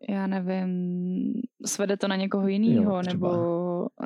já 0.09 0.27
nevím, 0.27 0.69
svede 1.65 1.97
to 1.97 2.07
na 2.07 2.15
někoho 2.15 2.47
jiného, 2.47 3.01
nebo, 3.01 3.27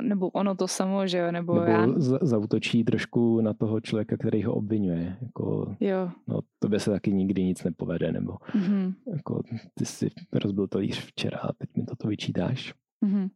nebo 0.01 0.29
ono 0.29 0.55
to 0.55 0.67
samo, 0.67 1.07
že 1.07 1.17
jo, 1.17 1.31
nebo, 1.31 1.53
nebo 1.53 1.71
já... 1.71 1.88
zautočí 2.21 2.83
trošku 2.83 3.41
na 3.41 3.53
toho 3.53 3.81
člověka, 3.81 4.17
který 4.17 4.43
ho 4.43 4.53
obvinuje, 4.53 5.17
jako, 5.21 5.75
jo. 5.79 6.09
no 6.27 6.39
tobě 6.59 6.79
se 6.79 6.91
taky 6.91 7.13
nikdy 7.13 7.43
nic 7.43 7.63
nepovede, 7.63 8.12
nebo 8.12 8.33
mm-hmm. 8.33 8.93
jako, 9.15 9.41
ty 9.73 9.85
jsi 9.85 10.09
rozbil 10.33 10.67
talíř 10.67 11.05
včera 11.05 11.39
a 11.39 11.53
teď 11.53 11.69
mi 11.77 11.83
toto 11.83 12.07
vyčítáš. 12.07 12.73
Mm-hmm. 13.05 13.29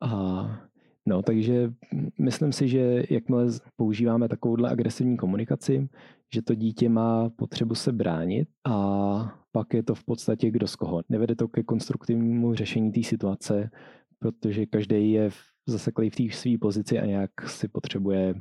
A 0.00 0.68
No, 1.08 1.22
takže 1.22 1.72
myslím 2.18 2.52
si, 2.52 2.68
že 2.68 3.02
jakmile 3.10 3.46
používáme 3.76 4.28
takovouhle 4.28 4.70
agresivní 4.70 5.16
komunikaci, 5.16 5.88
že 6.34 6.42
to 6.42 6.54
dítě 6.54 6.88
má 6.88 7.30
potřebu 7.30 7.74
se 7.74 7.92
bránit 7.92 8.48
a 8.66 9.38
pak 9.52 9.74
je 9.74 9.82
to 9.82 9.94
v 9.94 10.04
podstatě 10.04 10.50
kdo 10.50 10.66
z 10.66 10.76
koho. 10.76 11.02
Nevede 11.08 11.34
to 11.34 11.48
ke 11.48 11.62
konstruktivnímu 11.62 12.54
řešení 12.54 12.92
té 12.92 13.02
situace, 13.02 13.70
protože 14.18 14.66
každý 14.66 15.12
je 15.12 15.30
zaseklý 15.68 16.10
v 16.10 16.16
té 16.16 16.22
své 16.30 16.58
pozici 16.58 16.98
a 16.98 17.06
nějak 17.06 17.30
si 17.46 17.68
potřebuje 17.68 18.34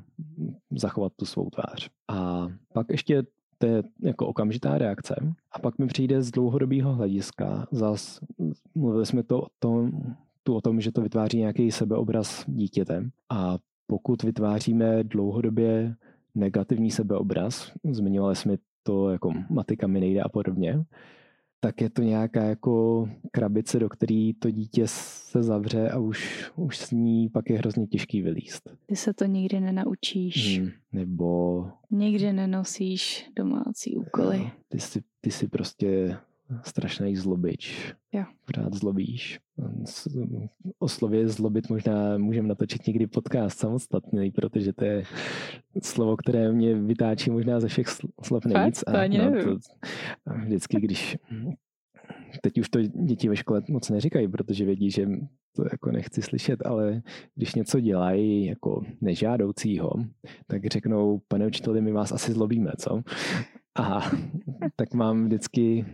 zachovat 0.71 1.13
tu 1.15 1.25
svou 1.25 1.49
tvář. 1.49 1.89
A 2.07 2.47
pak 2.73 2.89
ještě 2.89 3.23
to 3.57 3.65
je 3.65 3.83
jako 4.03 4.27
okamžitá 4.27 4.77
reakce. 4.77 5.15
A 5.51 5.59
pak 5.59 5.77
mi 5.77 5.87
přijde 5.87 6.21
z 6.21 6.31
dlouhodobého 6.31 6.93
hlediska, 6.93 7.67
zas 7.71 8.19
mluvili 8.75 9.05
jsme 9.05 9.23
to 9.23 9.41
o 9.41 9.47
tom, 9.59 9.91
tu 10.43 10.55
o 10.55 10.61
tom, 10.61 10.81
že 10.81 10.91
to 10.91 11.01
vytváří 11.01 11.37
nějaký 11.37 11.71
sebeobraz 11.71 12.45
dítěte. 12.47 13.09
A 13.29 13.57
pokud 13.87 14.23
vytváříme 14.23 15.03
dlouhodobě 15.03 15.95
negativní 16.35 16.91
sebeobraz, 16.91 17.71
zmiňovali 17.91 18.35
jsme 18.35 18.57
to 18.83 19.09
jako 19.09 19.33
matika 19.49 19.87
mi 19.87 19.99
nejde 19.99 20.21
a 20.21 20.29
podobně, 20.29 20.85
tak 21.59 21.81
je 21.81 21.89
to 21.89 22.01
nějaká 22.01 22.43
jako 22.43 23.05
krabice, 23.31 23.79
do 23.79 23.89
které 23.89 24.31
to 24.39 24.51
dítě 24.51 24.83
se 24.87 25.43
zavře 25.43 25.89
a 25.89 25.99
už, 25.99 26.51
už 26.55 26.77
s 26.77 26.91
ní 26.91 27.29
pak 27.29 27.49
je 27.49 27.57
hrozně 27.57 27.87
těžký 27.87 28.21
vylíst. 28.21 28.69
Ty 28.85 28.95
se 28.95 29.13
to 29.13 29.25
nikdy 29.25 29.59
nenaučíš. 29.59 30.59
Hmm, 30.59 30.69
nebo... 30.91 31.65
Nikdy 31.91 32.33
nenosíš 32.33 33.29
domácí 33.35 33.97
úkoly. 33.97 34.37
No, 34.37 34.51
ty, 34.67 34.79
si, 34.79 35.03
ty 35.21 35.31
si 35.31 35.47
prostě 35.47 36.17
strašný 36.63 37.15
zlobič. 37.15 37.93
Jo. 38.13 38.23
Pořád 38.45 38.73
zlobíš. 38.73 39.39
O 40.79 40.87
slově 40.87 41.27
zlobit 41.27 41.69
možná 41.69 42.17
můžeme 42.17 42.47
natočit 42.47 42.87
někdy 42.87 43.07
podcast 43.07 43.59
samostatný, 43.59 44.31
protože 44.31 44.73
to 44.73 44.85
je 44.85 45.03
slovo, 45.83 46.17
které 46.17 46.51
mě 46.51 46.75
vytáčí 46.75 47.31
možná 47.31 47.59
ze 47.59 47.67
všech 47.67 47.87
slov 48.23 48.45
nejvíc. 48.45 48.79
Fakt? 48.79 48.93
To 48.93 48.99
ani 48.99 49.17
no, 49.17 49.31
to, 49.43 49.57
vždycky, 50.43 50.77
když 50.81 51.17
teď 52.41 52.57
už 52.59 52.69
to 52.69 52.81
děti 52.81 53.29
ve 53.29 53.35
škole 53.35 53.61
moc 53.69 53.89
neříkají, 53.89 54.27
protože 54.27 54.65
vědí, 54.65 54.91
že 54.91 55.07
to 55.55 55.63
jako 55.71 55.91
nechci 55.91 56.21
slyšet, 56.21 56.65
ale 56.65 57.01
když 57.35 57.55
něco 57.55 57.79
dělají 57.79 58.45
jako 58.45 58.81
nežádoucího, 59.01 59.91
tak 60.47 60.65
řeknou, 60.65 61.21
pane 61.27 61.47
učiteli, 61.47 61.81
my 61.81 61.91
vás 61.91 62.11
asi 62.11 62.31
zlobíme, 62.31 62.71
co? 62.77 63.01
A 63.77 64.11
tak 64.75 64.93
mám 64.93 65.25
vždycky, 65.25 65.85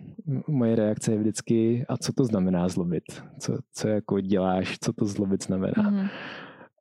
moje 0.47 0.75
reakce 0.75 1.11
je 1.11 1.17
vždycky, 1.17 1.85
a 1.89 1.97
co 1.97 2.13
to 2.13 2.25
znamená 2.25 2.67
zlobit? 2.67 3.03
Co, 3.39 3.57
co 3.73 3.87
jako 3.87 4.19
děláš, 4.19 4.77
co 4.79 4.93
to 4.93 5.05
zlobit 5.05 5.43
znamená? 5.43 5.73
Mm-hmm. 5.91 6.09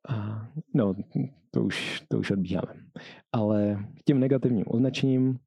A, 0.09 0.47
no, 0.73 0.93
to 1.51 1.63
už, 1.63 2.03
to 2.07 2.19
už 2.19 2.31
odbíháme. 2.31 2.73
Ale 3.31 3.85
tím 4.05 4.19
negativním 4.19 4.65
označením 4.67 5.39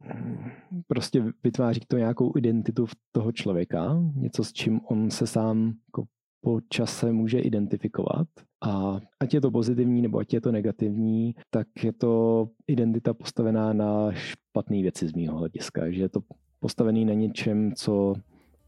prostě 0.86 1.24
vytváří 1.44 1.80
to 1.88 1.98
nějakou 1.98 2.32
identitu 2.36 2.86
toho 3.12 3.32
člověka, 3.32 3.96
něco 4.14 4.44
s 4.44 4.52
čím 4.52 4.80
on 4.84 5.10
se 5.10 5.26
sám 5.26 5.72
jako 5.88 6.04
po 6.46 6.60
čase 6.68 7.12
může 7.12 7.38
identifikovat. 7.38 8.28
A 8.64 9.00
ať 9.20 9.34
je 9.34 9.40
to 9.40 9.50
pozitivní 9.50 10.02
nebo 10.02 10.18
ať 10.18 10.34
je 10.34 10.40
to 10.40 10.52
negativní, 10.52 11.34
tak 11.50 11.66
je 11.82 11.92
to 11.92 12.46
identita 12.66 13.14
postavená 13.14 13.72
na 13.72 14.12
špatné 14.12 14.82
věci 14.82 15.08
z 15.08 15.12
mýho 15.12 15.38
hlediska. 15.38 15.90
Že 15.90 16.02
je 16.02 16.08
to 16.08 16.20
postavený 16.60 17.04
na 17.04 17.14
něčem, 17.14 17.72
co 17.74 18.14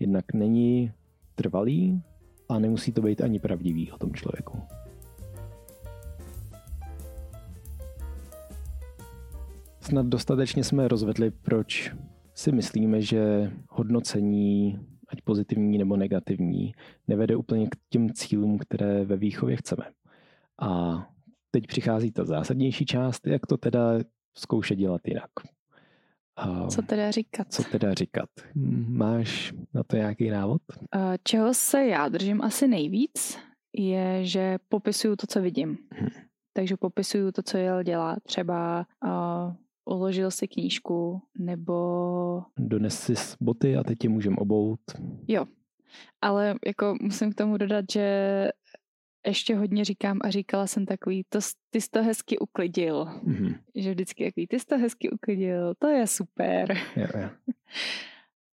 jednak 0.01 0.25
není 0.35 0.93
trvalý 1.35 2.03
a 2.49 2.59
nemusí 2.59 2.93
to 2.93 3.03
být 3.03 3.21
ani 3.21 3.38
pravdivý 3.38 3.93
o 3.93 3.99
tom 3.99 4.14
člověku. 4.14 4.59
Snad 9.81 10.07
dostatečně 10.07 10.64
jsme 10.64 10.88
rozvedli, 10.88 11.31
proč 11.31 11.95
si 12.35 12.53
myslíme, 12.53 13.03
že 13.03 13.53
hodnocení 13.69 14.79
ať 15.09 15.21
pozitivní 15.21 15.79
nebo 15.79 15.97
negativní, 15.97 16.73
nevede 17.09 17.37
úplně 17.37 17.66
k 17.66 17.77
těm 17.88 18.12
cílům, 18.12 18.59
které 18.59 19.05
ve 19.05 19.16
výchově 19.16 19.57
chceme. 19.57 19.85
A 20.61 20.99
teď 21.51 21.66
přichází 21.66 22.12
ta 22.12 22.25
zásadnější 22.25 22.87
část, 22.87 23.27
jak 23.27 23.47
to 23.47 23.57
teda 23.57 23.99
zkoušet 24.37 24.77
dělat 24.77 25.09
jinak. 25.09 25.31
A 26.37 26.66
co 26.66 26.83
teda 26.83 27.11
říkat? 27.11 27.53
Co 27.53 27.62
teda 27.64 27.94
říkat? 27.94 28.29
Máš 28.88 29.55
na 29.75 29.83
to 29.83 29.97
nějaký 29.97 30.31
návod? 30.31 30.62
Čeho 31.25 31.55
se 31.55 31.87
já 31.87 32.09
držím 32.09 32.42
asi 32.42 32.68
nejvíc, 32.68 33.38
je, 33.77 34.25
že 34.25 34.59
popisuju 34.68 35.16
to, 35.16 35.27
co 35.27 35.42
vidím. 35.42 35.79
Hmm. 35.94 36.09
Takže 36.53 36.77
popisuju 36.77 37.33
to, 37.33 37.42
co 37.42 37.57
Jel 37.57 37.83
dělá. 37.83 38.16
Třeba 38.23 38.87
uh, 39.05 39.11
uložil 39.88 40.31
si 40.31 40.48
knížku, 40.48 41.22
nebo... 41.38 42.42
Dones 42.59 43.01
si 43.01 43.14
boty 43.40 43.77
a 43.77 43.85
teď 43.85 44.05
je 44.05 44.11
můžem 44.11 44.38
obout. 44.38 44.81
Jo, 45.29 45.46
ale 46.22 46.55
jako 46.66 46.94
musím 47.01 47.33
k 47.33 47.35
tomu 47.35 47.57
dodat, 47.57 47.85
že 47.92 48.48
ještě 49.27 49.57
hodně 49.57 49.85
říkám 49.85 50.18
a 50.24 50.31
říkala 50.31 50.66
jsem 50.66 50.87
takový, 50.87 51.24
to, 51.29 51.38
ty 51.70 51.81
jsi 51.81 51.90
to 51.90 52.03
hezky 52.03 52.38
uklidil. 52.38 53.05
Mm-hmm. 53.05 53.59
Že 53.74 53.90
vždycky 53.90 54.24
takový, 54.24 54.46
ty 54.46 54.61
jsi 54.61 54.66
to 54.66 54.79
hezky 54.79 55.11
uklidil, 55.11 55.74
to 55.79 55.88
je 55.88 56.07
super. 56.07 56.77
Jo, 56.96 57.07
jo. 57.20 57.29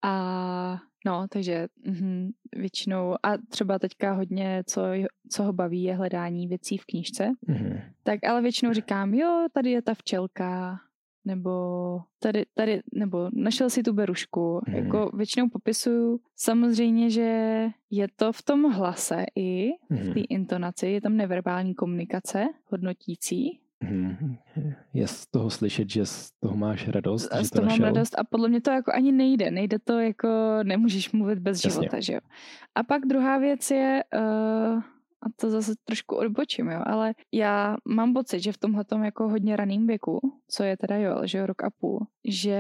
a 0.04 0.82
no, 1.06 1.28
takže 1.30 1.68
mm, 1.86 2.30
většinou, 2.56 3.16
a 3.24 3.38
třeba 3.50 3.80
teďka 3.80 4.14
hodně, 4.14 4.64
co, 4.68 4.82
co 5.30 5.44
ho 5.44 5.54
baví, 5.54 5.84
je 5.84 5.96
hledání 5.96 6.48
věcí 6.48 6.78
v 6.78 6.86
knížce. 6.86 7.32
Mm-hmm. 7.48 7.82
Tak 8.04 8.24
ale 8.24 8.42
většinou 8.42 8.74
říkám, 8.74 9.14
jo, 9.14 9.48
tady 9.54 9.72
je 9.72 9.82
ta 9.82 9.94
včelka, 9.94 10.80
nebo 11.26 11.52
tady, 12.20 12.46
tady, 12.54 12.82
nebo 12.94 13.30
našel 13.34 13.70
si 13.70 13.84
tu 13.84 13.94
berušku. 13.94 14.62
Mm. 14.68 14.76
Jako 14.76 15.12
většinou 15.14 15.50
popisuju. 15.50 16.20
Samozřejmě, 16.36 17.10
že 17.10 17.68
je 17.90 18.08
to 18.16 18.34
v 18.34 18.42
tom 18.44 18.64
hlase 18.64 19.26
i 19.36 19.70
v 19.90 20.14
té 20.14 20.20
mhm. 20.20 20.24
intonaci, 20.30 20.88
je 20.88 21.02
tam 21.02 21.18
neverbální 21.18 21.76
komunikace 21.76 22.46
hodnotící. 22.66 23.60
Mm. 23.84 24.38
Je 24.94 25.08
z 25.08 25.28
toho 25.28 25.50
slyšet, 25.50 25.90
že 25.90 26.06
z 26.06 26.32
toho 26.32 26.56
máš 26.56 26.88
radost, 26.88 27.24
z 27.24 27.44
že 27.44 27.50
to 27.50 27.56
toho 27.56 27.66
našel? 27.66 27.86
mám 27.86 27.94
radost 27.94 28.20
a 28.20 28.24
podle 28.24 28.50
mě 28.50 28.62
to 28.62 28.72
jako 28.72 28.92
ani 28.94 29.12
nejde. 29.12 29.52
Nejde 29.52 29.80
to 29.80 30.00
jako, 30.00 30.30
nemůžeš 30.64 31.12
mluvit 31.12 31.40
bez 31.40 31.66
Jasně. 31.66 31.70
života, 31.70 32.00
že 32.00 32.14
jo. 32.14 32.20
A 32.76 32.84
pak 32.84 33.06
druhá 33.06 33.38
věc 33.38 33.72
je, 33.72 34.04
uh, 34.16 34.82
a 35.26 35.30
to 35.36 35.50
zase 35.50 35.74
trošku 35.84 36.16
odbočím, 36.16 36.68
jo, 36.68 36.82
ale 36.86 37.14
já 37.34 37.76
mám 37.88 38.14
pocit, 38.14 38.40
že 38.40 38.52
v 38.52 38.58
tomhle 38.58 38.86
jako 39.04 39.30
hodně 39.30 39.56
raným 39.56 39.88
věku, 39.88 40.20
co 40.48 40.64
je 40.64 40.78
teda 40.78 40.98
jo, 40.98 41.22
že 41.24 41.38
jo, 41.38 41.46
rok 41.46 41.64
a 41.64 41.70
půl, 41.70 42.08
že 42.28 42.60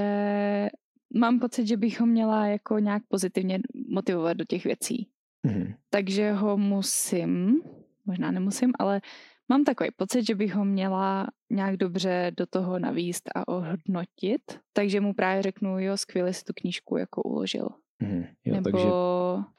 mám 1.15 1.39
pocit, 1.39 1.67
že 1.67 1.77
bych 1.77 1.99
ho 1.99 2.05
měla 2.05 2.47
jako 2.47 2.79
nějak 2.79 3.03
pozitivně 3.07 3.59
motivovat 3.89 4.37
do 4.37 4.45
těch 4.45 4.63
věcí. 4.63 5.07
Mm-hmm. 5.47 5.75
Takže 5.89 6.31
ho 6.31 6.57
musím, 6.57 7.61
možná 8.05 8.31
nemusím, 8.31 8.71
ale 8.79 9.01
mám 9.49 9.63
takový 9.63 9.89
pocit, 9.95 10.27
že 10.27 10.35
bych 10.35 10.55
ho 10.55 10.65
měla 10.65 11.27
nějak 11.49 11.77
dobře 11.77 12.31
do 12.37 12.45
toho 12.45 12.79
navíst 12.79 13.29
a 13.35 13.47
ohodnotit. 13.47 14.41
Takže 14.73 15.01
mu 15.01 15.13
právě 15.13 15.41
řeknu, 15.41 15.79
jo, 15.79 15.97
skvěle 15.97 16.33
si 16.33 16.43
tu 16.43 16.53
knížku 16.55 16.97
jako 16.97 17.23
uložil. 17.23 17.69
Mm, 17.99 18.23
jo, 18.45 18.53
nebo, 18.55 18.71
takže... 18.71 18.87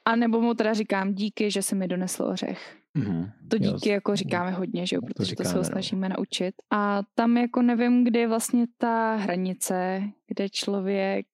A 0.05 0.15
nebo 0.15 0.41
mu 0.41 0.53
teda 0.53 0.73
říkám 0.73 1.13
díky, 1.13 1.51
že 1.51 1.61
se 1.61 1.75
mi 1.75 1.87
donesl 1.87 2.23
ořech. 2.23 2.77
Mm-hmm. 2.97 3.31
To 3.47 3.57
díky 3.57 3.89
jo, 3.89 3.93
jako 3.93 4.15
říkáme 4.15 4.51
hodně, 4.51 4.87
že 4.87 4.95
jo, 4.95 5.01
protože 5.01 5.15
to, 5.15 5.23
říkáme, 5.23 5.49
to 5.49 5.51
se 5.51 5.57
ho 5.57 5.63
snažíme 5.63 6.09
no. 6.09 6.15
naučit. 6.17 6.55
A 6.73 7.01
tam 7.15 7.37
jako 7.37 7.61
nevím, 7.61 8.03
kde 8.03 8.19
je 8.19 8.27
vlastně 8.27 8.65
ta 8.77 9.15
hranice, 9.15 10.01
kde 10.27 10.49
člověk 10.49 11.25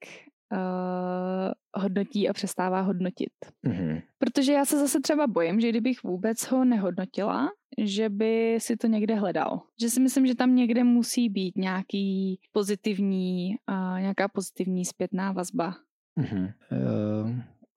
uh, 0.52 1.82
hodnotí 1.82 2.30
a 2.30 2.34
přestává 2.34 2.82
hodnotit. 2.82 3.34
Mm-hmm. 3.67 4.02
Protože 4.17 4.54
já 4.54 4.65
se 4.65 4.80
zase 4.80 4.99
třeba 4.99 5.28
bojím, 5.28 5.60
že 5.60 5.69
kdybych 5.69 6.04
vůbec 6.04 6.41
ho 6.41 6.65
nehodnotila, 6.65 7.49
že 7.78 8.10
by 8.10 8.58
si 8.62 8.78
to 8.78 8.88
někde 8.88 9.15
hledal. 9.15 9.62
Že 9.82 9.89
si 9.89 9.99
myslím, 9.99 10.28
že 10.28 10.36
tam 10.36 10.56
někde 10.56 10.84
musí 10.84 11.30
být 11.30 11.58
nějaký 11.58 12.39
pozitivní, 12.52 13.56
uh, 13.69 13.99
nějaká 13.99 14.28
pozitivní 14.28 14.86
zpětná 14.86 15.32
vazba. 15.32 15.76
Mm-hmm. 16.19 16.54
Uh, 16.71 17.32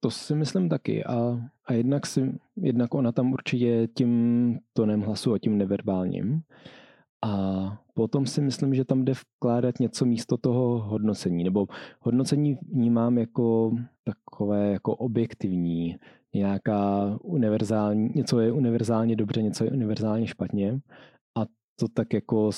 to 0.07 0.11
si 0.11 0.35
myslím 0.35 0.69
taky. 0.69 1.05
A, 1.05 1.41
a 1.67 1.73
jednak, 1.73 2.07
si, 2.07 2.39
jednak 2.57 2.95
ona 2.95 3.13
tam 3.13 3.33
určitě 3.33 3.89
tím 3.95 4.59
tonem 4.73 5.01
hlasu 5.01 5.33
a 5.33 5.39
tím 5.39 5.59
neverbálním. 5.59 6.43
A 7.25 7.33
potom 7.95 8.27
si 8.27 8.41
myslím, 8.41 8.75
že 8.75 8.85
tam 8.85 9.05
jde 9.05 9.13
vkládat 9.13 9.81
něco 9.81 10.05
místo 10.05 10.37
toho 10.37 10.79
hodnocení. 10.79 11.45
Nebo 11.45 11.67
hodnocení 12.01 12.59
vnímám 12.73 13.19
jako 13.19 13.77
takové 14.05 14.73
jako 14.73 14.97
objektivní, 14.97 15.97
nějaká 16.35 17.17
univerzální, 17.23 18.11
něco 18.15 18.41
je 18.41 18.53
univerzálně 18.53 19.17
dobře, 19.17 19.43
něco 19.43 19.65
je 19.65 19.71
univerzálně 19.71 20.27
špatně 20.27 20.81
a 21.39 21.47
to 21.81 21.89
tak 21.95 22.13
jako 22.13 22.51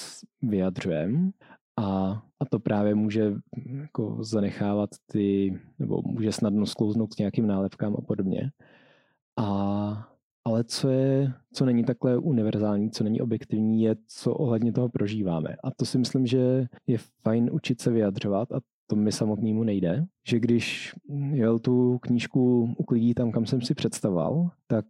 vyjadřujeme 0.42 1.30
a, 1.78 2.22
a 2.40 2.44
to 2.44 2.58
právě 2.58 2.94
může 2.94 3.32
jako 3.80 4.16
zanechávat 4.20 4.90
ty, 5.06 5.58
nebo 5.78 6.02
může 6.02 6.32
snadno 6.32 6.66
sklouznout 6.66 7.14
k 7.14 7.18
nějakým 7.18 7.46
nálepkám 7.46 7.96
a 7.98 8.00
podobně. 8.00 8.50
A, 9.36 10.08
ale 10.44 10.64
co, 10.64 10.88
je, 10.88 11.32
co 11.52 11.64
není 11.64 11.84
takhle 11.84 12.18
univerzální, 12.18 12.90
co 12.90 13.04
není 13.04 13.20
objektivní, 13.20 13.82
je, 13.82 13.96
co 14.06 14.34
ohledně 14.34 14.72
toho 14.72 14.88
prožíváme. 14.88 15.56
A 15.64 15.70
to 15.70 15.84
si 15.84 15.98
myslím, 15.98 16.26
že 16.26 16.66
je 16.86 16.98
fajn 17.22 17.50
učit 17.52 17.80
se 17.80 17.90
vyjadřovat 17.90 18.52
a 18.52 18.60
to 18.86 18.96
mi 18.96 19.12
samotnému 19.12 19.64
nejde, 19.64 20.06
že 20.28 20.40
když 20.40 20.94
jel 21.32 21.58
tu 21.58 21.98
knížku 21.98 22.74
uklidí 22.78 23.14
tam, 23.14 23.32
kam 23.32 23.46
jsem 23.46 23.60
si 23.60 23.74
představoval, 23.74 24.50
tak 24.66 24.84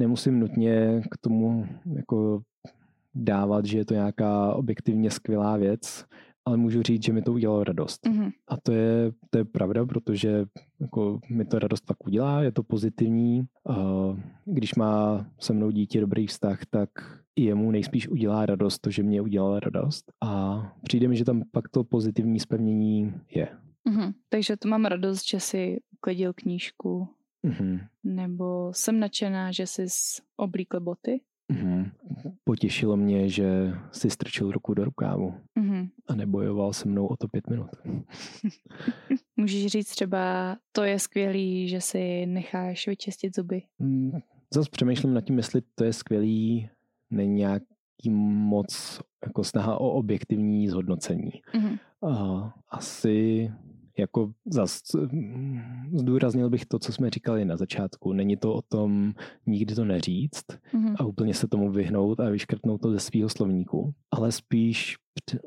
nemusím 0.00 0.40
nutně 0.40 1.02
k 1.10 1.16
tomu 1.16 1.66
jako 1.96 2.42
dávat, 3.14 3.66
že 3.66 3.78
je 3.78 3.84
to 3.84 3.94
nějaká 3.94 4.54
objektivně 4.54 5.10
skvělá 5.10 5.56
věc, 5.56 6.04
ale 6.44 6.56
můžu 6.56 6.82
říct, 6.82 7.04
že 7.04 7.12
mi 7.12 7.22
to 7.22 7.32
udělalo 7.32 7.64
radost. 7.64 8.06
Mm-hmm. 8.06 8.32
A 8.48 8.56
to 8.56 8.72
je, 8.72 9.12
to 9.30 9.38
je 9.38 9.44
pravda, 9.44 9.86
protože 9.86 10.44
jako 10.80 11.20
mi 11.30 11.44
to 11.44 11.58
radost 11.58 11.80
pak 11.86 12.06
udělá, 12.06 12.42
je 12.42 12.52
to 12.52 12.62
pozitivní. 12.62 13.46
Když 14.44 14.74
má 14.74 15.26
se 15.40 15.52
mnou 15.52 15.70
dítě 15.70 16.00
dobrý 16.00 16.26
vztah, 16.26 16.58
tak 16.70 16.88
i 17.36 17.44
jemu 17.44 17.70
nejspíš 17.70 18.08
udělá 18.08 18.46
radost 18.46 18.78
to, 18.78 18.90
že 18.90 19.02
mě 19.02 19.20
udělala 19.20 19.60
radost. 19.60 20.12
A 20.20 20.62
přijde 20.82 21.08
mi, 21.08 21.16
že 21.16 21.24
tam 21.24 21.42
pak 21.52 21.68
to 21.68 21.84
pozitivní 21.84 22.40
spevnění 22.40 23.14
je. 23.34 23.48
Mm-hmm. 23.90 24.12
Takže 24.28 24.56
to 24.56 24.68
mám 24.68 24.84
radost, 24.84 25.28
že 25.28 25.40
si 25.40 25.80
uklidil 25.92 26.32
knížku. 26.32 27.08
Mm-hmm. 27.46 27.80
Nebo 28.04 28.72
jsem 28.74 29.00
nadšená, 29.00 29.52
že 29.52 29.66
jsi 29.66 29.86
oblíkl 30.36 30.80
boty. 30.80 31.20
Mm-hmm. 31.52 31.90
Potěšilo 32.44 32.96
mě, 32.96 33.28
že 33.28 33.72
si 33.92 34.10
strčil 34.10 34.50
ruku 34.52 34.74
do 34.74 34.84
rukávu 34.84 35.34
mm-hmm. 35.60 35.88
a 36.08 36.14
nebojoval 36.14 36.72
se 36.72 36.88
mnou 36.88 37.06
o 37.06 37.16
to 37.16 37.28
pět 37.28 37.50
minut. 37.50 37.70
Můžeš 39.36 39.66
říct 39.66 39.90
třeba, 39.90 40.56
to 40.72 40.84
je 40.84 40.98
skvělý, 40.98 41.68
že 41.68 41.80
si 41.80 42.26
necháš 42.26 42.86
vyčistit 42.86 43.36
zuby? 43.36 43.62
Mm, 43.78 44.12
zase 44.54 44.70
přemýšlím 44.70 45.14
nad 45.14 45.20
tím, 45.20 45.36
jestli 45.36 45.62
to 45.74 45.84
je 45.84 45.92
skvělý, 45.92 46.68
není 47.10 47.34
nějaký 47.34 48.10
moc 48.10 49.00
jako 49.26 49.44
snaha 49.44 49.80
o 49.80 49.90
objektivní 49.90 50.68
zhodnocení. 50.68 51.30
Mm-hmm. 51.54 51.78
Uh, 52.00 52.50
asi 52.68 53.50
jako 53.98 54.32
zas, 54.46 54.82
zdůraznil 55.92 56.50
bych 56.50 56.66
to, 56.66 56.78
co 56.78 56.92
jsme 56.92 57.10
říkali 57.10 57.44
na 57.44 57.56
začátku. 57.56 58.12
Není 58.12 58.36
to 58.36 58.54
o 58.54 58.62
tom 58.62 59.12
nikdy 59.46 59.74
to 59.74 59.84
neříct 59.84 60.52
mm-hmm. 60.52 60.94
a 60.98 61.04
úplně 61.04 61.34
se 61.34 61.48
tomu 61.48 61.70
vyhnout 61.70 62.20
a 62.20 62.30
vyškrtnout 62.30 62.80
to 62.80 62.90
ze 62.90 63.00
svého 63.00 63.28
slovníku, 63.28 63.94
ale 64.10 64.32
spíš 64.32 64.96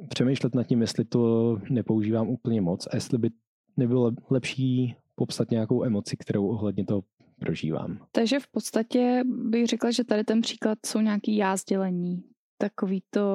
přemýšlet 0.09 0.55
nad 0.55 0.63
tím, 0.63 0.81
jestli 0.81 1.05
to 1.05 1.57
nepoužívám 1.69 2.29
úplně 2.29 2.61
moc 2.61 2.87
a 2.87 2.95
jestli 2.95 3.17
by 3.17 3.29
nebylo 3.77 4.11
lepší 4.29 4.95
popsat 5.15 5.51
nějakou 5.51 5.83
emoci, 5.83 6.17
kterou 6.17 6.47
ohledně 6.47 6.85
toho 6.85 7.03
prožívám. 7.39 7.99
Takže 8.11 8.39
v 8.39 8.47
podstatě 8.47 9.23
bych 9.25 9.67
řekla, 9.67 9.91
že 9.91 10.03
tady 10.03 10.23
ten 10.23 10.41
příklad 10.41 10.79
jsou 10.85 10.99
nějaký 10.99 11.37
jázdělení. 11.37 12.23
Takový 12.57 13.03
to, 13.09 13.27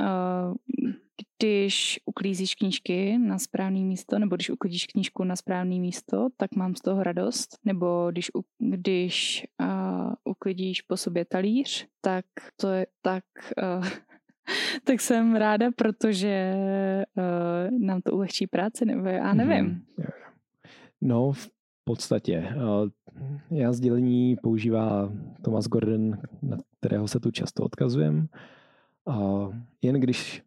uh, 0.00 0.92
když 1.38 2.00
uklízíš 2.04 2.54
knížky 2.54 3.18
na 3.18 3.38
správné 3.38 3.80
místo, 3.80 4.18
nebo 4.18 4.36
když 4.36 4.50
uklízíš 4.50 4.86
knížku 4.86 5.24
na 5.24 5.36
správné 5.36 5.78
místo, 5.78 6.28
tak 6.36 6.56
mám 6.56 6.74
z 6.74 6.80
toho 6.80 7.02
radost. 7.02 7.58
Nebo 7.64 8.08
když, 8.10 8.30
když 8.58 9.46
uh, 9.60 10.12
uklidíš 10.24 10.82
po 10.82 10.96
sobě 10.96 11.24
talíř, 11.24 11.86
tak 12.00 12.24
to 12.56 12.68
je 12.68 12.86
tak... 13.02 13.24
Uh, 13.78 13.88
tak 14.84 15.00
jsem 15.00 15.36
ráda, 15.36 15.70
protože 15.76 16.54
uh, 17.16 17.78
nám 17.78 18.00
to 18.02 18.12
ulehčí 18.12 18.46
práci, 18.46 18.84
nebo 18.84 19.08
já 19.08 19.34
nevím. 19.34 19.66
Mm-hmm. 19.66 20.10
No, 21.00 21.32
v 21.32 21.48
podstatě. 21.84 22.54
Já 23.50 23.72
sdělení 23.72 24.36
používá 24.42 25.12
Thomas 25.42 25.66
Gordon, 25.66 26.18
na 26.42 26.56
kterého 26.78 27.08
se 27.08 27.20
tu 27.20 27.30
často 27.30 27.62
odkazujem. 27.62 28.28
A 29.06 29.48
jen 29.82 30.00
když, 30.00 30.42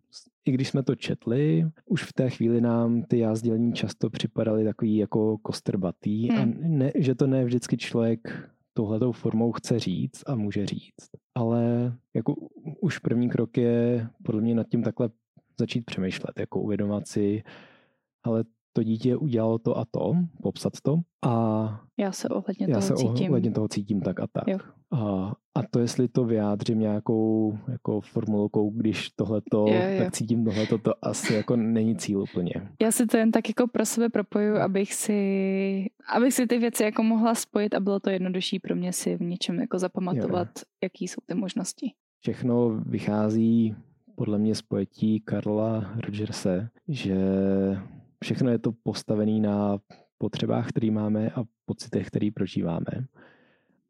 i 0.50 0.52
když 0.52 0.68
jsme 0.68 0.84
to 0.84 0.96
četli, 0.96 1.66
už 1.86 2.04
v 2.04 2.14
té 2.14 2.30
chvíli 2.30 2.62
nám 2.62 3.04
ty 3.04 3.20
jázdělní 3.20 3.74
často 3.74 4.10
připadaly 4.10 4.64
takový 4.64 4.98
jako 4.98 5.38
kostrbatý 5.38 6.30
hmm. 6.30 6.40
a 6.40 6.68
ne, 6.68 6.92
že 6.96 7.16
to 7.16 7.28
ne 7.28 7.46
vždycky 7.46 7.78
člověk 7.78 8.50
touhletou 8.74 9.12
formou 9.12 9.52
chce 9.52 9.80
říct 9.80 10.24
a 10.28 10.36
může 10.36 10.66
říct. 10.66 11.10
Ale 11.36 11.94
jako 12.14 12.36
už 12.82 13.00
první 13.00 13.30
krok 13.30 13.58
je 13.58 14.08
podle 14.24 14.42
mě 14.42 14.56
nad 14.56 14.68
tím 14.68 14.84
takhle 14.84 15.10
začít 15.60 15.86
přemýšlet, 15.86 16.40
jako 16.40 16.62
uvědomovat 16.62 17.08
si, 17.08 17.44
ale 18.24 18.44
to 18.80 18.84
dítě 18.84 19.16
udělalo 19.16 19.58
to 19.58 19.78
a 19.78 19.86
to, 19.92 20.14
popsat 20.44 20.74
to. 20.84 21.00
A 21.26 21.82
já 21.98 22.12
se 22.12 22.30
ohledně 22.30 22.68
já 22.70 22.74
toho 22.74 22.82
se 22.82 22.94
cítím. 22.96 23.28
ohledně 23.28 23.52
toho 23.52 23.68
cítím 23.68 24.02
tak 24.02 24.20
a 24.20 24.28
tak. 24.32 24.48
Jo. 24.48 24.60
A, 24.92 25.34
a 25.56 25.64
to, 25.72 25.80
jestli 25.80 26.08
to 26.08 26.26
vyjádřím 26.26 26.80
nějakou 26.80 27.58
jako 27.72 28.02
formulkou, 28.02 28.70
když 28.70 29.10
tohleto, 29.10 29.66
jo, 29.68 29.74
jo. 29.74 29.98
tak 29.98 30.12
cítím 30.12 30.46
tohleto, 30.46 30.78
to 30.78 31.06
asi 31.06 31.34
jako 31.34 31.56
není 31.56 31.96
cíl 31.96 32.22
úplně. 32.22 32.54
Já 32.82 32.92
si 32.92 33.06
to 33.06 33.18
jen 33.18 33.32
tak 33.32 33.50
jako 33.50 33.68
pro 33.68 33.86
sebe 33.86 34.10
propoju, 34.10 34.56
abych 34.56 34.94
si, 34.94 35.86
abych 36.16 36.34
si 36.34 36.48
ty 36.48 36.58
věci 36.58 36.84
jako 36.84 37.04
mohla 37.04 37.36
spojit 37.36 37.74
a 37.74 37.80
bylo 37.80 38.00
to 38.00 38.10
jednodušší 38.10 38.60
pro 38.60 38.76
mě 38.76 38.94
si 38.94 39.16
v 39.16 39.22
něčem 39.22 39.60
jako 39.60 39.80
zapamatovat, 39.80 40.48
jo. 40.58 40.64
jaký 40.84 41.08
jsou 41.08 41.20
ty 41.26 41.36
možnosti. 41.36 41.92
Všechno 42.20 42.70
vychází 42.70 43.76
podle 44.16 44.38
mě 44.38 44.56
z 44.56 44.62
pojetí 44.62 45.20
Karla 45.20 45.94
Rogerse, 46.06 46.70
že 46.88 47.16
všechno 48.24 48.52
je 48.52 48.60
to 48.60 48.72
postavené 48.84 49.40
na 49.40 49.78
potřebách, 50.18 50.70
které 50.70 50.92
máme 50.92 51.30
a 51.30 51.44
pocitech, 51.66 52.08
které 52.08 52.30
prožíváme. 52.34 53.08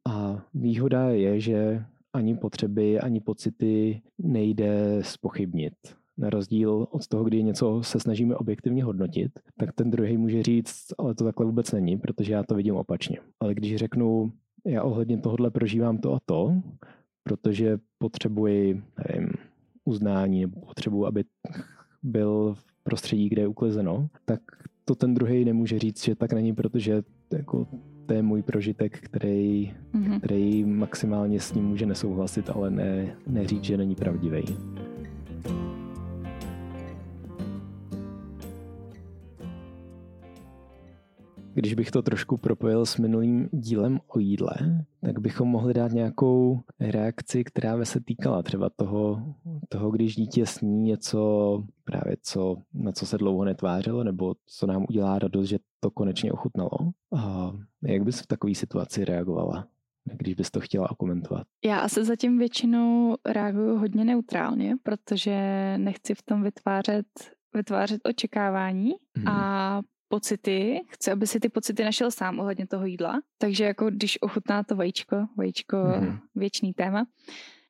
A 0.10 0.46
výhoda 0.54 1.10
je, 1.10 1.40
že 1.40 1.86
ani 2.14 2.38
potřeby, 2.38 3.00
ani 3.00 3.20
pocity 3.20 4.02
nejde 4.18 5.00
spochybnit. 5.02 5.74
Na 6.18 6.30
rozdíl 6.30 6.88
od 6.92 7.08
toho, 7.08 7.24
kdy 7.24 7.44
něco 7.44 7.84
se 7.84 8.00
snažíme 8.00 8.36
objektivně 8.36 8.84
hodnotit, 8.84 9.32
tak 9.58 9.74
ten 9.74 9.92
druhý 9.92 10.18
může 10.18 10.44
říct, 10.44 10.86
ale 10.98 11.16
to 11.16 11.24
takhle 11.24 11.46
vůbec 11.46 11.72
není, 11.72 11.98
protože 11.98 12.34
já 12.34 12.44
to 12.44 12.56
vidím 12.56 12.76
opačně. 12.76 13.20
Ale 13.40 13.54
když 13.54 13.76
řeknu, 13.76 14.32
já 14.66 14.84
ohledně 14.84 15.18
tohohle 15.18 15.52
prožívám 15.52 15.98
to 15.98 16.14
a 16.14 16.20
to, 16.26 16.54
protože 17.24 17.78
potřebuji, 17.98 18.84
nevím, 19.08 19.30
uznání, 19.86 20.42
nebo 20.42 20.62
potřebuji, 20.62 21.06
aby 21.06 21.24
byl 22.04 22.56
prostředí, 22.84 23.30
kde 23.30 23.42
je 23.42 23.48
uklizeno, 23.48 24.10
tak 24.26 24.42
to 24.86 24.96
ten 24.96 25.14
druhý 25.14 25.46
nemůže 25.46 25.80
říct, 25.80 26.04
že 26.04 26.16
tak 26.16 26.34
není, 26.34 26.54
protože 26.54 27.02
jako 27.34 27.68
to 28.06 28.14
je 28.14 28.22
můj 28.22 28.42
prožitek, 28.42 29.00
který, 29.00 29.74
mm-hmm. 29.94 30.20
který 30.20 30.66
maximálně 30.66 31.40
s 31.40 31.54
ním 31.54 31.66
může 31.66 31.86
nesouhlasit, 31.86 32.50
ale 32.50 32.72
ne, 32.72 33.16
neříct, 33.28 33.64
že 33.64 33.78
není 33.78 33.96
pravdivý. 33.96 34.44
Když 41.60 41.74
bych 41.74 41.92
to 41.92 42.02
trošku 42.02 42.38
propojil 42.38 42.86
s 42.86 42.98
minulým 42.98 43.50
dílem 43.52 44.00
o 44.08 44.20
jídle, 44.20 44.56
tak 45.02 45.20
bychom 45.20 45.48
mohli 45.48 45.74
dát 45.74 45.92
nějakou 45.92 46.60
reakci, 46.80 47.44
která 47.44 47.78
by 47.78 47.86
se 47.86 48.00
týkala 48.00 48.44
třeba 48.44 48.70
toho, 48.70 49.36
toho, 49.70 49.92
když 49.92 50.16
dítě 50.16 50.46
sní 50.46 50.82
něco 50.82 51.64
právě, 51.84 52.18
co, 52.22 52.58
na 52.74 52.92
co 52.92 53.06
se 53.06 53.18
dlouho 53.18 53.46
netvářilo, 53.46 54.04
nebo 54.04 54.36
co 54.46 54.68
nám 54.68 54.86
udělá 54.90 55.20
radost, 55.20 55.48
že 55.48 55.58
to 55.80 55.92
konečně 55.92 56.32
ochutnalo. 56.32 56.78
A 57.18 57.52
jak 57.84 58.04
bys 58.04 58.22
v 58.22 58.28
takové 58.28 58.56
situaci 58.56 59.06
reagovala? 59.06 59.68
když 60.18 60.34
bys 60.34 60.52
to 60.52 60.60
chtěla 60.60 60.88
komentovat? 60.98 61.48
Já 61.66 61.80
asi 61.80 62.06
zatím 62.06 62.38
většinou 62.38 63.16
reaguju 63.26 63.78
hodně 63.78 64.06
neutrálně, 64.06 64.76
protože 64.84 65.38
nechci 65.78 66.16
v 66.16 66.22
tom 66.22 66.44
vytvářet, 66.44 67.06
vytvářet 67.54 68.02
očekávání 68.08 68.92
hmm. 69.18 69.28
a 69.28 69.82
pocity, 70.10 70.82
chci, 70.88 71.12
aby 71.12 71.28
si 71.28 71.40
ty 71.40 71.50
pocity 71.50 71.84
našel 71.84 72.12
sám 72.12 72.40
ohledně 72.40 72.68
toho 72.68 72.86
jídla. 72.86 73.22
Takže 73.38 73.64
jako 73.64 73.90
když 73.90 74.22
ochutná 74.22 74.64
to 74.64 74.76
vajíčko, 74.76 75.28
vajíčko 75.38 75.78
mm-hmm. 75.78 76.20
věčný 76.36 76.74
téma, 76.74 77.06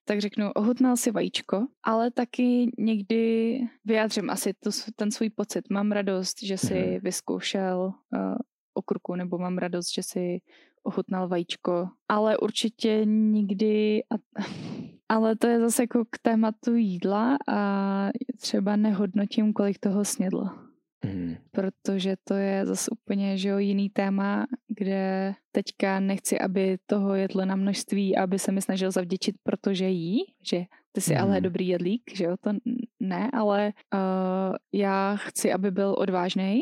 tak 0.05 0.19
řeknu, 0.19 0.51
ochutnal 0.51 0.97
si 0.97 1.11
vajíčko, 1.11 1.67
ale 1.83 2.11
taky 2.11 2.71
někdy 2.77 3.59
vyjádřím 3.85 4.29
asi 4.29 4.53
to, 4.53 4.69
ten 4.95 5.11
svůj 5.11 5.29
pocit. 5.29 5.69
Mám 5.69 5.91
radost, 5.91 6.43
že 6.43 6.57
si 6.57 6.73
mm-hmm. 6.73 7.01
vyzkoušel 7.01 7.93
uh, 8.13 8.35
okurku, 8.73 9.15
nebo 9.15 9.37
mám 9.37 9.57
radost, 9.57 9.93
že 9.93 10.03
si 10.03 10.41
ochutnal 10.83 11.27
vajíčko, 11.27 11.89
ale 12.09 12.37
určitě 12.37 13.01
nikdy, 13.05 14.03
a, 14.03 14.15
ale 15.09 15.35
to 15.35 15.47
je 15.47 15.59
zase 15.59 15.83
jako 15.83 16.05
k 16.09 16.17
tématu 16.21 16.75
jídla 16.75 17.37
a 17.47 18.09
třeba 18.37 18.75
nehodnotím, 18.75 19.53
kolik 19.53 19.79
toho 19.79 20.05
snědl 20.05 20.68
Mm. 21.05 21.35
Protože 21.51 22.15
to 22.23 22.33
je 22.33 22.65
zase 22.65 22.91
úplně 22.91 23.37
že 23.37 23.49
jo, 23.49 23.57
jiný 23.57 23.89
téma, 23.89 24.45
kde 24.67 25.33
teďka 25.51 25.99
nechci, 25.99 26.39
aby 26.39 26.77
toho 26.85 27.15
jedlo 27.15 27.45
na 27.45 27.55
množství, 27.55 28.17
aby 28.17 28.39
se 28.39 28.51
mi 28.51 28.61
snažil 28.61 28.91
zavděčit, 28.91 29.35
protože 29.43 29.87
jí, 29.87 30.19
že 30.43 30.65
ty 30.91 31.01
jsi 31.01 31.13
mm. 31.15 31.21
ale 31.21 31.41
dobrý 31.41 31.67
jedlík, 31.67 32.01
že 32.15 32.23
jo, 32.23 32.35
to 32.41 32.51
ne, 32.99 33.29
ale 33.33 33.73
uh, 33.93 34.55
já 34.73 35.15
chci, 35.15 35.53
aby 35.53 35.71
byl 35.71 35.95
odvážný, 35.97 36.61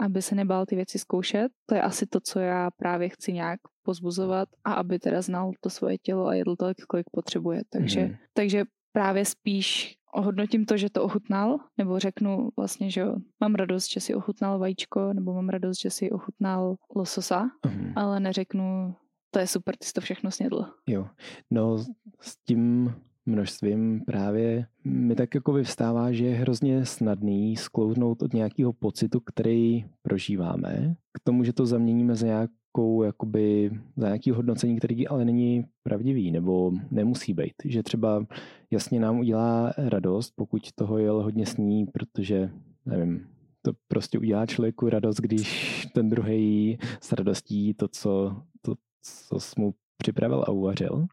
aby 0.00 0.22
se 0.22 0.34
nebál 0.34 0.66
ty 0.66 0.76
věci 0.76 0.98
zkoušet. 0.98 1.52
To 1.66 1.74
je 1.74 1.82
asi 1.82 2.06
to, 2.06 2.20
co 2.20 2.40
já 2.40 2.70
právě 2.70 3.08
chci 3.08 3.32
nějak 3.32 3.60
pozbuzovat 3.82 4.48
a 4.64 4.72
aby 4.72 4.98
teda 4.98 5.22
znal 5.22 5.52
to 5.60 5.70
svoje 5.70 5.98
tělo 5.98 6.26
a 6.26 6.34
jedl 6.34 6.56
tolik, 6.56 6.84
kolik 6.88 7.06
potřebuje. 7.12 7.62
Takže, 7.70 8.00
mm. 8.00 8.14
takže 8.32 8.64
právě 8.92 9.24
spíš 9.24 9.96
ohodnotím 10.14 10.64
to, 10.64 10.76
že 10.76 10.90
to 10.90 11.02
ochutnal, 11.02 11.58
nebo 11.78 11.98
řeknu 11.98 12.48
vlastně, 12.56 12.90
že 12.90 13.00
jo, 13.00 13.16
mám 13.40 13.54
radost, 13.54 13.90
že 13.90 14.00
si 14.00 14.14
ochutnal 14.14 14.58
vajíčko, 14.58 15.12
nebo 15.12 15.34
mám 15.34 15.48
radost, 15.48 15.80
že 15.80 15.90
si 15.90 16.10
ochutnal 16.10 16.76
lososa, 16.96 17.50
mm. 17.66 17.92
ale 17.96 18.20
neřeknu, 18.20 18.94
to 19.30 19.38
je 19.38 19.46
super, 19.46 19.76
ty 19.76 19.86
jsi 19.86 19.92
to 19.92 20.00
všechno 20.00 20.30
snědl. 20.30 20.66
Jo, 20.86 21.06
no 21.50 21.78
s 22.20 22.36
tím 22.46 22.94
množstvím 23.26 24.00
právě 24.06 24.66
mi 24.84 25.14
tak 25.14 25.34
jako 25.34 25.52
vyvstává, 25.52 26.12
že 26.12 26.24
je 26.24 26.34
hrozně 26.34 26.86
snadný 26.86 27.56
sklouznout 27.56 28.22
od 28.22 28.34
nějakého 28.34 28.72
pocitu, 28.72 29.20
který 29.20 29.84
prožíváme, 30.02 30.94
k 31.12 31.20
tomu, 31.24 31.44
že 31.44 31.52
to 31.52 31.66
zaměníme 31.66 32.14
za 32.14 32.26
nějakou, 32.26 33.02
jakoby, 33.02 33.70
za 33.96 34.06
nějaký 34.06 34.30
hodnocení, 34.30 34.76
který 34.76 35.08
ale 35.08 35.24
není 35.24 35.64
pravdivý 35.82 36.30
nebo 36.30 36.72
nemusí 36.90 37.34
být. 37.34 37.54
Že 37.64 37.82
třeba 37.82 38.26
jasně 38.70 39.00
nám 39.00 39.18
udělá 39.18 39.72
radost, 39.76 40.32
pokud 40.36 40.62
toho 40.74 40.98
jel 40.98 41.22
hodně 41.22 41.46
sní, 41.46 41.86
protože, 41.86 42.50
nevím, 42.86 43.26
to 43.62 43.72
prostě 43.88 44.18
udělá 44.18 44.46
člověku 44.46 44.88
radost, 44.88 45.16
když 45.16 45.86
ten 45.94 46.08
druhý 46.08 46.78
s 47.00 47.12
radostí 47.12 47.74
to, 47.74 47.88
co, 47.88 48.36
to, 48.62 48.74
co 49.02 49.40
jsi 49.40 49.60
mu 49.60 49.74
připravil 49.98 50.42
a 50.42 50.50
uvařil 50.50 51.06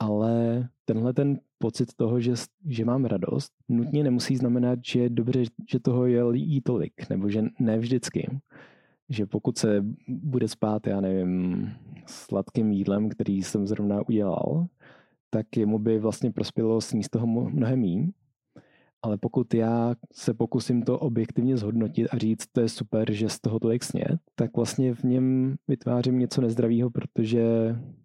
ale 0.00 0.68
tenhle 0.84 1.12
ten 1.12 1.40
pocit 1.58 1.94
toho, 1.96 2.20
že, 2.20 2.32
že 2.66 2.84
mám 2.84 3.04
radost, 3.04 3.52
nutně 3.68 4.04
nemusí 4.04 4.36
znamenat, 4.36 4.78
že 4.86 5.00
je 5.00 5.08
dobře, 5.10 5.42
že 5.70 5.80
toho 5.80 6.06
je 6.06 6.22
jí 6.32 6.60
tolik, 6.60 7.08
nebo 7.10 7.28
že 7.28 7.44
ne 7.58 7.78
vždycky. 7.78 8.40
Že 9.08 9.26
pokud 9.26 9.58
se 9.58 9.84
bude 10.08 10.48
spát, 10.48 10.86
já 10.86 11.00
nevím, 11.00 11.70
sladkým 12.06 12.72
jídlem, 12.72 13.08
který 13.08 13.42
jsem 13.42 13.66
zrovna 13.66 14.08
udělal, 14.08 14.66
tak 15.30 15.56
jemu 15.56 15.78
by 15.78 15.98
vlastně 15.98 16.30
prospělo 16.32 16.80
sníst 16.80 17.10
toho 17.10 17.26
mnohem 17.26 17.80
méně, 17.80 18.08
ale 19.02 19.18
pokud 19.18 19.54
já 19.54 19.94
se 20.12 20.34
pokusím 20.34 20.82
to 20.82 20.98
objektivně 20.98 21.56
zhodnotit 21.56 22.08
a 22.08 22.18
říct, 22.18 22.46
to 22.52 22.60
je 22.60 22.68
super, 22.68 23.12
že 23.12 23.28
z 23.28 23.40
toho 23.40 23.58
tolik 23.58 23.84
snět, 23.84 24.16
tak 24.34 24.56
vlastně 24.56 24.94
v 24.94 25.02
něm 25.02 25.56
vytvářím 25.68 26.18
něco 26.18 26.40
nezdravého, 26.40 26.90
protože 26.90 27.44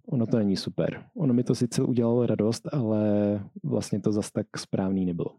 ono 0.08 0.28
to 0.28 0.38
není 0.38 0.56
super. 0.56 1.04
Ono 1.16 1.34
mi 1.34 1.44
to 1.44 1.56
sice 1.56 1.84
udělalo 1.84 2.26
radost, 2.26 2.68
ale 2.74 3.04
vlastně 3.64 4.00
to 4.02 4.12
zas 4.12 4.32
tak 4.32 4.58
správný 4.58 5.06
nebylo. 5.06 5.36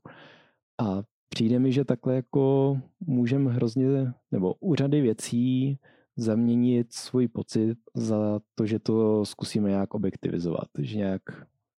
A 0.78 1.02
přijde 1.28 1.58
mi, 1.58 1.72
že 1.72 1.84
takhle 1.84 2.14
jako 2.14 2.78
můžeme 3.00 3.52
hrozně, 3.52 4.12
nebo 4.32 4.54
u 4.60 4.74
řady 4.74 5.00
věcí 5.00 5.78
zaměnit 6.16 6.92
svůj 6.92 7.28
pocit 7.28 7.78
za 7.94 8.40
to, 8.54 8.66
že 8.66 8.78
to 8.78 9.24
zkusíme 9.24 9.68
nějak 9.68 9.94
objektivizovat. 9.94 10.68
Že 10.78 10.96
nějak, 10.96 11.22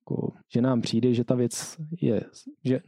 jako, 0.01 0.33
že 0.53 0.63
nám 0.63 0.81
přijde, 0.81 1.15
že 1.15 1.25
ta 1.25 1.35
věc 1.35 1.77
je, 2.01 2.25
že 2.65 2.81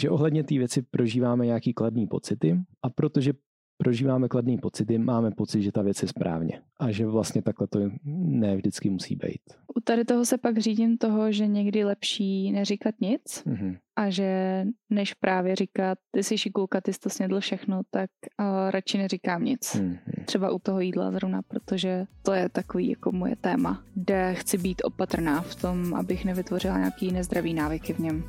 že 0.00 0.10
ohledně 0.10 0.44
té 0.44 0.58
věci 0.58 0.82
prožíváme 0.82 1.46
nějaký 1.46 1.72
kladný 1.72 2.06
pocity 2.06 2.60
a 2.82 2.90
protože 2.90 3.32
prožíváme 3.76 4.28
kladný 4.28 4.58
pocity, 4.58 4.98
máme 4.98 5.30
pocit, 5.30 5.62
že 5.62 5.72
ta 5.72 5.82
věc 5.82 6.02
je 6.02 6.08
správně 6.08 6.60
a 6.80 6.90
že 6.90 7.06
vlastně 7.06 7.42
takhle 7.42 7.66
to 7.66 7.78
ne 8.04 8.56
vždycky 8.56 8.90
musí 8.90 9.16
být. 9.16 9.40
U 9.76 9.80
tady 9.80 10.04
toho 10.04 10.24
se 10.24 10.38
pak 10.38 10.58
řídím 10.58 10.98
toho, 10.98 11.32
že 11.32 11.46
někdy 11.46 11.84
lepší 11.84 12.52
neříkat 12.52 12.94
nic 13.00 13.22
mm-hmm. 13.46 13.76
a 13.96 14.10
že 14.10 14.64
než 14.90 15.14
právě 15.14 15.56
říkat, 15.56 15.98
ty 16.10 16.22
jsi 16.22 16.38
šikulka, 16.38 16.80
ty 16.80 16.92
jsi 16.92 17.00
to 17.00 17.10
snědl 17.10 17.40
všechno, 17.40 17.80
tak 17.90 18.10
uh, 18.40 18.70
radši 18.70 18.98
neříkám 18.98 19.44
nic. 19.44 19.74
Mm-hmm. 19.74 19.98
Třeba 20.24 20.50
u 20.50 20.58
toho 20.58 20.80
jídla 20.80 21.12
zrovna, 21.12 21.42
protože 21.48 22.04
to 22.22 22.32
je 22.32 22.48
takový 22.48 22.88
jako 22.88 23.12
moje 23.12 23.36
téma, 23.36 23.82
kde 23.94 24.34
chci 24.34 24.58
být 24.58 24.82
opatrná 24.84 25.40
v 25.40 25.54
tom, 25.54 25.94
abych 25.94 26.24
nevytvořila 26.24 26.78
nějaký 26.78 27.12
nezdravý 27.12 27.54
návyky 27.54 27.92
v 27.92 27.98
něm. 27.98 28.24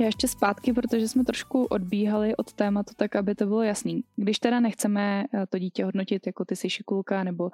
Já 0.00 0.06
ještě 0.06 0.28
zpátky, 0.28 0.72
protože 0.72 1.08
jsme 1.08 1.24
trošku 1.24 1.64
odbíhali 1.64 2.36
od 2.36 2.52
tématu, 2.52 2.94
tak 2.96 3.16
aby 3.16 3.34
to 3.34 3.46
bylo 3.46 3.62
jasný. 3.62 4.04
Když 4.16 4.38
teda 4.38 4.60
nechceme 4.60 5.24
eh, 5.34 5.46
to 5.46 5.58
dítě 5.58 5.84
hodnotit 5.84 6.26
jako 6.26 6.44
ty 6.44 6.56
jsi 6.56 6.70
šikulka 6.70 7.24
nebo 7.24 7.50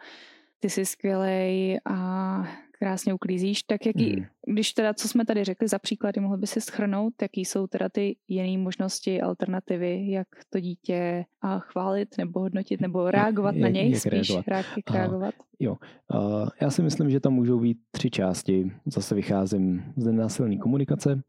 ty 0.60 0.70
jsi 0.70 0.86
skvělej 0.86 1.80
a 1.84 2.48
krásně 2.78 3.14
uklízíš, 3.14 3.62
tak 3.62 3.86
jaký, 3.86 4.16
mm. 4.16 4.24
když 4.46 4.72
teda, 4.72 4.94
co 4.94 5.08
jsme 5.08 5.24
tady 5.24 5.44
řekli 5.44 5.68
za 5.68 5.78
příklady, 5.78 6.20
mohl 6.20 6.36
by 6.36 6.46
si 6.46 6.60
schrnout, 6.60 7.14
jaký 7.22 7.44
jsou 7.44 7.66
teda 7.66 7.88
ty 7.88 8.16
jiné 8.28 8.62
možnosti, 8.62 9.20
alternativy, 9.20 10.10
jak 10.10 10.28
to 10.50 10.60
dítě 10.60 11.24
a 11.42 11.58
chválit 11.58 12.08
nebo 12.18 12.40
hodnotit 12.40 12.80
nebo 12.80 13.10
reagovat 13.10 13.54
jak, 13.54 13.62
na 13.62 13.68
něj, 13.68 13.90
jak 13.90 14.00
spíš 14.00 14.30
reagovat. 14.30 14.46
Jak 14.76 14.90
reagovat. 14.90 15.34
Jo, 15.60 15.76
uh, 16.14 16.48
já 16.60 16.70
si 16.70 16.82
myslím, 16.82 17.10
že 17.10 17.20
tam 17.20 17.32
můžou 17.32 17.60
být 17.60 17.78
tři 17.90 18.10
části. 18.10 18.72
Zase 18.86 19.14
vycházím 19.14 19.92
z 19.96 20.04
nenásilné 20.06 20.56
komunikace. 20.56 21.22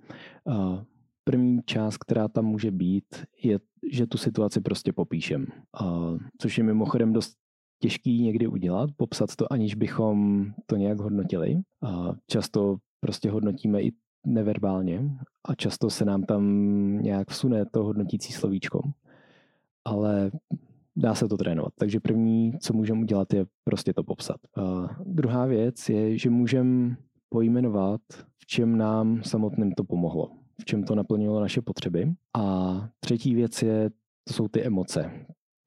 Uh, 0.43 0.80
První 1.28 1.60
část, 1.66 1.98
která 1.98 2.28
tam 2.28 2.46
může 2.46 2.72
být, 2.72 3.06
je, 3.44 3.60
že 3.92 4.08
tu 4.08 4.18
situaci 4.18 4.62
prostě 4.62 4.94
popíšem. 4.94 5.46
Což 6.38 6.58
je 6.58 6.64
mimochodem 6.64 7.14
dost 7.14 7.34
těžký 7.80 8.22
někdy 8.22 8.48
udělat, 8.48 8.90
popsat 8.98 9.36
to, 9.36 9.54
aniž 9.54 9.76
bychom 9.76 10.46
to 10.66 10.76
nějak 10.76 11.00
hodnotili. 11.00 11.62
Často 12.28 12.78
prostě 13.00 13.32
hodnotíme 13.32 13.82
i 13.82 13.92
neverbálně 14.28 15.12
a 15.46 15.56
často 15.56 15.90
se 15.90 16.06
nám 16.06 16.24
tam 16.24 16.44
nějak 17.02 17.30
vsune 17.30 17.66
to 17.66 17.84
hodnotící 17.84 18.34
slovíčko. 18.34 18.82
Ale 19.86 20.32
dá 20.96 21.16
se 21.16 21.28
to 21.28 21.38
trénovat. 21.38 21.74
Takže 21.80 22.00
první, 22.00 22.54
co 22.60 22.74
můžeme 22.74 23.02
udělat, 23.02 23.34
je 23.34 23.46
prostě 23.64 23.94
to 23.94 24.04
popsat. 24.04 24.38
A 24.58 24.96
druhá 25.06 25.46
věc 25.46 25.90
je, 25.90 26.18
že 26.18 26.30
můžeme 26.30 26.96
pojmenovat, 27.30 28.02
v 28.38 28.46
čem 28.46 28.78
nám 28.78 29.24
samotným 29.24 29.72
to 29.72 29.84
pomohlo 29.84 30.32
v 30.62 30.65
čem 30.65 30.84
to 30.84 30.96
naplnilo 30.96 31.39
naše 31.39 31.62
potřeby. 31.62 32.13
A 32.38 32.89
třetí 33.00 33.36
věc 33.36 33.62
je, 33.62 33.89
to 34.28 34.34
jsou 34.34 34.48
ty 34.48 34.63
emoce. 34.63 35.12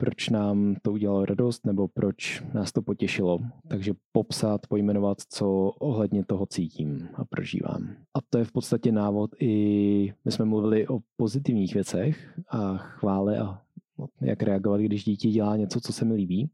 Proč 0.00 0.28
nám 0.28 0.76
to 0.82 0.92
udělalo 0.92 1.24
radost, 1.24 1.66
nebo 1.66 1.88
proč 1.88 2.42
nás 2.54 2.72
to 2.72 2.82
potěšilo. 2.82 3.38
Takže 3.68 3.92
popsat, 4.12 4.66
pojmenovat, 4.66 5.18
co 5.28 5.50
ohledně 5.68 6.24
toho 6.24 6.46
cítím 6.46 7.08
a 7.14 7.24
prožívám. 7.24 7.96
A 8.16 8.18
to 8.30 8.38
je 8.38 8.44
v 8.44 8.52
podstatě 8.52 8.92
návod 8.92 9.30
i, 9.40 10.14
my 10.24 10.32
jsme 10.32 10.44
mluvili 10.44 10.88
o 10.88 10.98
pozitivních 11.16 11.74
věcech 11.74 12.40
a 12.50 12.76
chvále 12.76 13.38
a 13.38 13.62
jak 14.20 14.42
reagovat, 14.42 14.80
když 14.80 15.04
dítě 15.04 15.30
dělá 15.30 15.56
něco, 15.56 15.80
co 15.80 15.92
se 15.92 16.04
mi 16.04 16.14
líbí. 16.14 16.50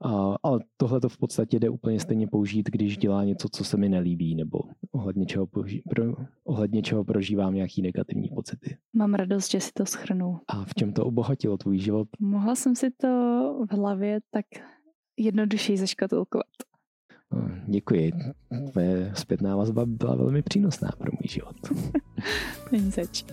A, 0.00 0.34
ale 0.42 0.60
tohle 0.76 1.00
to 1.00 1.08
v 1.08 1.18
podstatě 1.18 1.58
jde 1.58 1.68
úplně 1.68 2.00
stejně 2.00 2.26
použít, 2.26 2.70
když 2.70 2.96
dělá 2.96 3.24
něco, 3.24 3.48
co 3.48 3.64
se 3.64 3.76
mi 3.76 3.88
nelíbí, 3.88 4.34
nebo 4.34 4.58
ohledně 4.92 5.26
čeho, 5.26 5.46
poži- 5.46 5.82
pro, 5.88 6.04
ohledně 6.44 6.82
čeho 6.82 7.04
prožívám 7.04 7.54
nějaký 7.54 7.82
negativní 7.82 8.28
pocity. 8.28 8.76
Mám 8.92 9.14
radost, 9.14 9.50
že 9.50 9.60
si 9.60 9.72
to 9.72 9.86
schrnu. 9.86 10.40
A 10.48 10.64
v 10.64 10.74
čem 10.74 10.92
to 10.92 11.04
obohatilo 11.04 11.56
tvůj 11.56 11.78
život? 11.78 12.08
Mohla 12.20 12.54
jsem 12.54 12.76
si 12.76 12.90
to 12.90 13.08
v 13.70 13.72
hlavě 13.72 14.20
tak 14.30 14.46
jednodušeji 15.16 15.78
zaškatulkovat. 15.78 16.46
Děkuji. 17.66 18.12
Tvoje 18.72 19.12
zpětná 19.14 19.56
vazba 19.56 19.86
byla 19.86 20.16
velmi 20.16 20.42
přínosná 20.42 20.90
pro 20.98 21.12
můj 21.12 21.28
život. 21.28 21.56
Není 22.72 22.90
zač. 22.90 23.24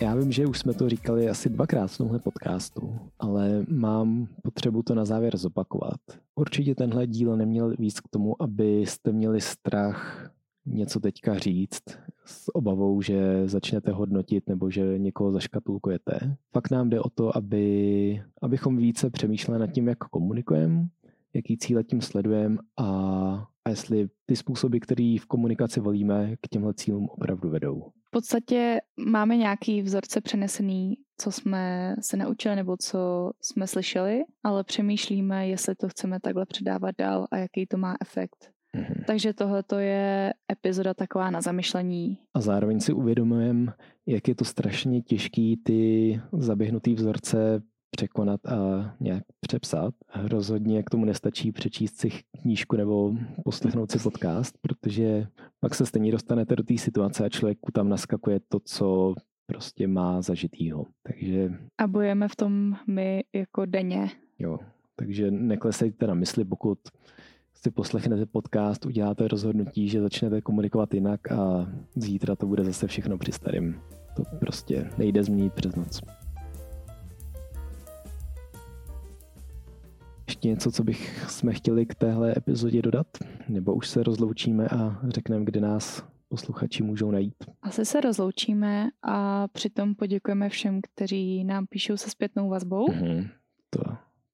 Já 0.00 0.14
vím, 0.14 0.32
že 0.32 0.46
už 0.46 0.58
jsme 0.58 0.74
to 0.74 0.88
říkali 0.88 1.28
asi 1.28 1.48
dvakrát 1.48 1.86
v 1.86 1.98
tomhle 1.98 2.18
podcastu, 2.18 2.98
ale 3.18 3.64
mám 3.68 4.28
potřebu 4.42 4.82
to 4.82 4.94
na 4.94 5.04
závěr 5.04 5.36
zopakovat. 5.36 6.00
Určitě 6.34 6.74
tenhle 6.74 7.06
díl 7.06 7.36
neměl 7.36 7.74
víc 7.78 8.00
k 8.00 8.08
tomu, 8.08 8.42
abyste 8.42 9.12
měli 9.12 9.40
strach 9.40 10.30
něco 10.66 11.00
teďka 11.00 11.38
říct 11.38 11.82
s 12.24 12.54
obavou, 12.54 13.02
že 13.02 13.48
začnete 13.48 13.92
hodnotit 13.92 14.48
nebo 14.48 14.70
že 14.70 14.98
někoho 14.98 15.32
zaškatulkujete. 15.32 16.36
Fakt 16.52 16.70
nám 16.70 16.90
jde 16.90 17.00
o 17.00 17.10
to, 17.10 17.36
aby, 17.36 18.22
abychom 18.42 18.76
více 18.76 19.10
přemýšleli 19.10 19.60
nad 19.60 19.66
tím, 19.66 19.88
jak 19.88 19.98
komunikujeme, 19.98 20.86
jaký 21.34 21.58
cíle 21.58 21.84
tím 21.84 22.00
sledujeme 22.00 22.58
a, 22.76 22.86
a 23.64 23.70
jestli 23.70 24.08
ty 24.26 24.36
způsoby, 24.36 24.78
které 24.78 25.16
v 25.20 25.26
komunikaci 25.26 25.80
volíme, 25.80 26.36
k 26.40 26.48
těmhle 26.48 26.74
cílům 26.74 27.08
opravdu 27.08 27.50
vedou 27.50 27.82
podstatě 28.16 28.80
máme 29.06 29.36
nějaký 29.36 29.82
vzorce 29.82 30.20
přenesený, 30.20 30.94
co 31.20 31.32
jsme 31.32 31.94
se 32.00 32.16
naučili 32.16 32.56
nebo 32.56 32.76
co 32.76 33.30
jsme 33.40 33.66
slyšeli, 33.66 34.24
ale 34.44 34.64
přemýšlíme, 34.64 35.48
jestli 35.48 35.74
to 35.74 35.88
chceme 35.88 36.20
takhle 36.20 36.46
předávat 36.46 36.94
dál 36.98 37.26
a 37.30 37.36
jaký 37.36 37.66
to 37.66 37.76
má 37.76 37.96
efekt. 38.02 38.50
Mm-hmm. 38.76 39.04
Takže 39.06 39.32
tohle 39.32 39.62
to 39.62 39.78
je 39.78 40.32
epizoda 40.52 40.94
taková 40.94 41.30
na 41.30 41.40
zamyšlení. 41.40 42.18
A 42.34 42.40
zároveň 42.40 42.80
si 42.80 42.92
uvědomujeme, 42.92 43.72
jak 44.06 44.28
je 44.28 44.34
to 44.34 44.44
strašně 44.44 45.02
těžký 45.02 45.56
ty 45.56 46.20
zaběhnutý 46.32 46.94
vzorce 46.94 47.62
překonat 47.90 48.46
a 48.46 48.56
nějak 49.00 49.22
přepsat. 49.40 49.94
Rozhodně 50.14 50.82
k 50.82 50.90
tomu 50.90 51.04
nestačí 51.04 51.52
přečíst 51.52 51.96
si 51.96 52.10
knížku 52.42 52.76
nebo 52.76 53.14
poslechnout 53.44 53.90
si 53.90 53.98
podcast, 53.98 54.58
protože 54.60 55.26
pak 55.60 55.74
se 55.74 55.86
stejně 55.86 56.12
dostanete 56.12 56.56
do 56.56 56.62
té 56.62 56.78
situace 56.78 57.24
a 57.24 57.28
člověku 57.28 57.72
tam 57.72 57.88
naskakuje 57.88 58.40
to, 58.48 58.60
co 58.64 59.14
prostě 59.46 59.88
má 59.88 60.22
zažitýho. 60.22 60.86
Takže... 61.02 61.52
A 61.78 61.86
bojeme 61.86 62.28
v 62.28 62.36
tom 62.36 62.76
my 62.86 63.24
jako 63.34 63.66
denně. 63.66 64.10
Jo, 64.38 64.58
takže 64.96 65.30
neklesejte 65.30 66.06
na 66.06 66.14
mysli, 66.14 66.44
pokud 66.44 66.78
si 67.54 67.70
poslechnete 67.70 68.26
podcast, 68.26 68.86
uděláte 68.86 69.28
rozhodnutí, 69.28 69.88
že 69.88 70.00
začnete 70.00 70.40
komunikovat 70.40 70.94
jinak 70.94 71.32
a 71.32 71.72
zítra 71.96 72.36
to 72.36 72.46
bude 72.46 72.64
zase 72.64 72.86
všechno 72.86 73.18
při 73.18 73.32
starým. 73.32 73.80
To 74.16 74.22
prostě 74.40 74.90
nejde 74.98 75.24
změnit 75.24 75.52
přes 75.52 75.74
noc. 75.74 76.00
Ještě 80.46 80.54
něco, 80.54 80.72
co 80.72 80.84
bych 80.84 81.30
jsme 81.30 81.52
chtěli 81.52 81.86
k 81.86 81.94
téhle 81.94 82.34
epizodě 82.36 82.82
dodat? 82.82 83.06
Nebo 83.48 83.74
už 83.74 83.88
se 83.88 84.02
rozloučíme 84.02 84.68
a 84.68 85.00
řekneme, 85.08 85.44
kde 85.44 85.60
nás 85.60 86.04
posluchači 86.28 86.82
můžou 86.82 87.10
najít? 87.10 87.34
Asi 87.62 87.84
se 87.84 88.00
rozloučíme 88.00 88.88
a 89.02 89.48
přitom 89.48 89.94
poděkujeme 89.94 90.48
všem, 90.48 90.80
kteří 90.82 91.44
nám 91.44 91.66
píšou 91.66 91.96
se 91.96 92.10
zpětnou 92.10 92.48
vazbou. 92.48 92.86
Mm-hmm. 92.86 93.28
To. 93.70 93.80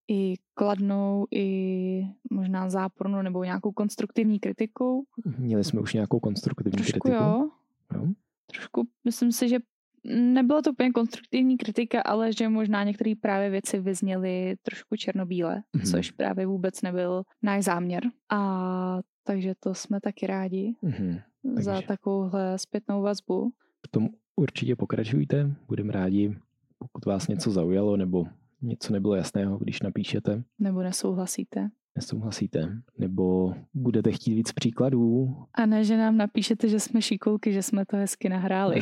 I 0.08 0.34
kladnou, 0.54 1.26
i 1.30 2.06
možná 2.30 2.70
zápornou 2.70 3.22
nebo 3.22 3.44
nějakou 3.44 3.72
konstruktivní 3.72 4.38
kritikou. 4.38 5.04
Měli 5.38 5.64
jsme 5.64 5.80
už 5.80 5.94
nějakou 5.94 6.20
konstruktivní 6.20 6.76
Trošku 6.76 7.00
kritiku? 7.00 7.24
Jo. 7.24 7.50
jo. 7.94 8.06
Trošku, 8.46 8.88
myslím 9.04 9.32
si, 9.32 9.48
že 9.48 9.58
nebyla 10.04 10.62
to 10.62 10.70
úplně 10.70 10.90
konstruktivní 10.90 11.56
kritika, 11.56 12.00
ale 12.00 12.32
že 12.32 12.48
možná 12.48 12.84
některé 12.84 13.12
právě 13.20 13.50
věci 13.50 13.80
vyzněly 13.80 14.56
trošku 14.62 14.96
černobíle, 14.96 15.62
mm-hmm. 15.76 15.90
což 15.90 16.10
právě 16.10 16.46
vůbec 16.46 16.82
nebyl 16.82 17.22
náš 17.42 17.64
záměr. 17.64 18.02
A 18.30 19.00
takže 19.24 19.54
to 19.60 19.74
jsme 19.74 20.00
taky 20.00 20.26
rádi 20.26 20.74
mm-hmm. 20.82 21.22
za 21.54 21.72
takže... 21.72 21.86
takovouhle 21.86 22.58
zpětnou 22.58 23.02
vazbu. 23.02 23.52
V 23.86 23.88
tom 23.90 24.08
určitě 24.36 24.76
pokračujte, 24.76 25.54
budeme 25.68 25.92
rádi, 25.92 26.36
pokud 26.78 27.04
vás 27.04 27.28
něco 27.28 27.50
zaujalo 27.50 27.96
nebo 27.96 28.26
něco 28.62 28.92
nebylo 28.92 29.14
jasného, 29.14 29.58
když 29.58 29.82
napíšete. 29.82 30.42
Nebo 30.58 30.82
nesouhlasíte 30.82 31.70
nesouhlasíte, 31.96 32.82
nebo 32.98 33.54
budete 33.74 34.12
chtít 34.12 34.34
víc 34.34 34.52
příkladů. 34.52 35.36
A 35.54 35.66
ne, 35.66 35.84
že 35.84 35.96
nám 35.96 36.16
napíšete, 36.16 36.68
že 36.68 36.80
jsme 36.80 37.02
šikulky, 37.02 37.52
že 37.52 37.62
jsme 37.62 37.86
to 37.86 37.96
hezky 37.96 38.28
nahráli. 38.28 38.80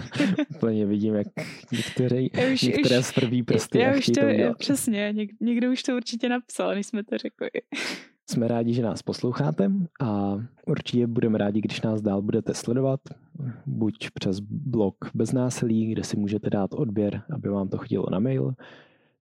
Úplně 0.56 0.86
vidím, 0.86 1.14
jak 1.14 1.26
některé, 1.72 2.26
už, 2.54 2.62
některé 2.62 2.98
už, 2.98 3.10
první 3.10 3.42
prsty 3.42 3.78
já 3.78 3.96
už 3.96 4.06
to, 4.06 4.20
to 4.20 4.26
udělat. 4.26 4.58
Přesně, 4.58 5.12
něk, 5.12 5.30
někdo 5.40 5.70
už 5.70 5.82
to 5.82 5.96
určitě 5.96 6.28
napsal, 6.28 6.74
než 6.74 6.86
jsme 6.86 7.04
to 7.04 7.18
řekli. 7.18 7.50
Jsme 8.30 8.48
rádi, 8.48 8.74
že 8.74 8.82
nás 8.82 9.02
posloucháte 9.02 9.70
a 10.00 10.38
určitě 10.66 11.06
budeme 11.06 11.38
rádi, 11.38 11.60
když 11.60 11.80
nás 11.80 12.02
dál 12.02 12.22
budete 12.22 12.54
sledovat, 12.54 13.00
buď 13.66 14.10
přes 14.10 14.40
blog 14.40 14.94
bez 15.14 15.32
násilí, 15.32 15.92
kde 15.92 16.04
si 16.04 16.16
můžete 16.16 16.50
dát 16.50 16.74
odběr, 16.74 17.22
aby 17.30 17.48
vám 17.48 17.68
to 17.68 17.78
chodilo 17.78 18.06
na 18.10 18.18
mail, 18.18 18.54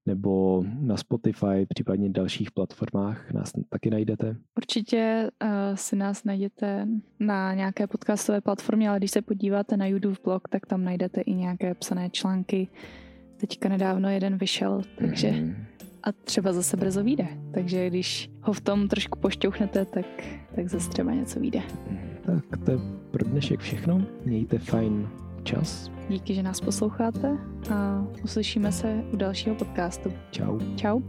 nebo 0.06 0.64
na 0.80 0.98
Spotify, 0.98 1.66
případně 1.70 2.10
dalších 2.10 2.52
platformách 2.52 3.32
nás 3.32 3.52
taky 3.70 3.90
najdete. 3.90 4.36
Určitě 4.58 5.30
uh, 5.44 5.50
si 5.76 5.96
nás 5.96 6.24
najdete 6.24 6.88
na 7.20 7.54
nějaké 7.54 7.88
podcastové 7.88 8.42
platformě, 8.42 8.90
ale 8.90 8.98
když 8.98 9.12
se 9.12 9.22
podíváte 9.22 9.78
na 9.78 9.86
YouTube 9.86 10.18
blog, 10.24 10.48
tak 10.48 10.66
tam 10.66 10.84
najdete 10.84 11.22
i 11.22 11.34
nějaké 11.34 11.74
psané 11.74 12.10
články. 12.10 12.68
Teďka 13.38 13.70
nedávno 13.70 14.10
jeden 14.10 14.38
vyšel, 14.38 14.82
takže 14.98 15.32
mm. 15.32 15.56
a 16.04 16.12
třeba 16.12 16.54
zase 16.54 16.78
brzo 16.78 17.04
vyjde. 17.04 17.28
Takže 17.54 17.90
když 17.90 18.30
ho 18.42 18.54
v 18.54 18.62
tom 18.62 18.88
trošku 18.88 19.20
pošťouchnete, 19.20 19.86
tak, 19.86 20.06
tak 20.56 20.68
zase 20.68 20.90
třeba 20.90 21.14
něco 21.14 21.40
vyjde. 21.40 21.62
Tak 22.26 22.66
to 22.66 22.72
je 22.72 22.78
pro 23.12 23.30
dnešek 23.30 23.60
všechno. 23.60 24.06
Mějte 24.26 24.58
fajn 24.58 25.10
čas. 25.44 25.92
Díky, 26.10 26.34
že 26.34 26.44
nás 26.44 26.62
posloucháte 26.62 27.38
a 27.74 28.06
uslyšíme 28.24 28.72
se 28.72 29.04
u 29.14 29.16
dalšího 29.16 29.56
podcastu. 29.56 30.14
Čau. 30.32 30.60
Čau. 30.76 31.02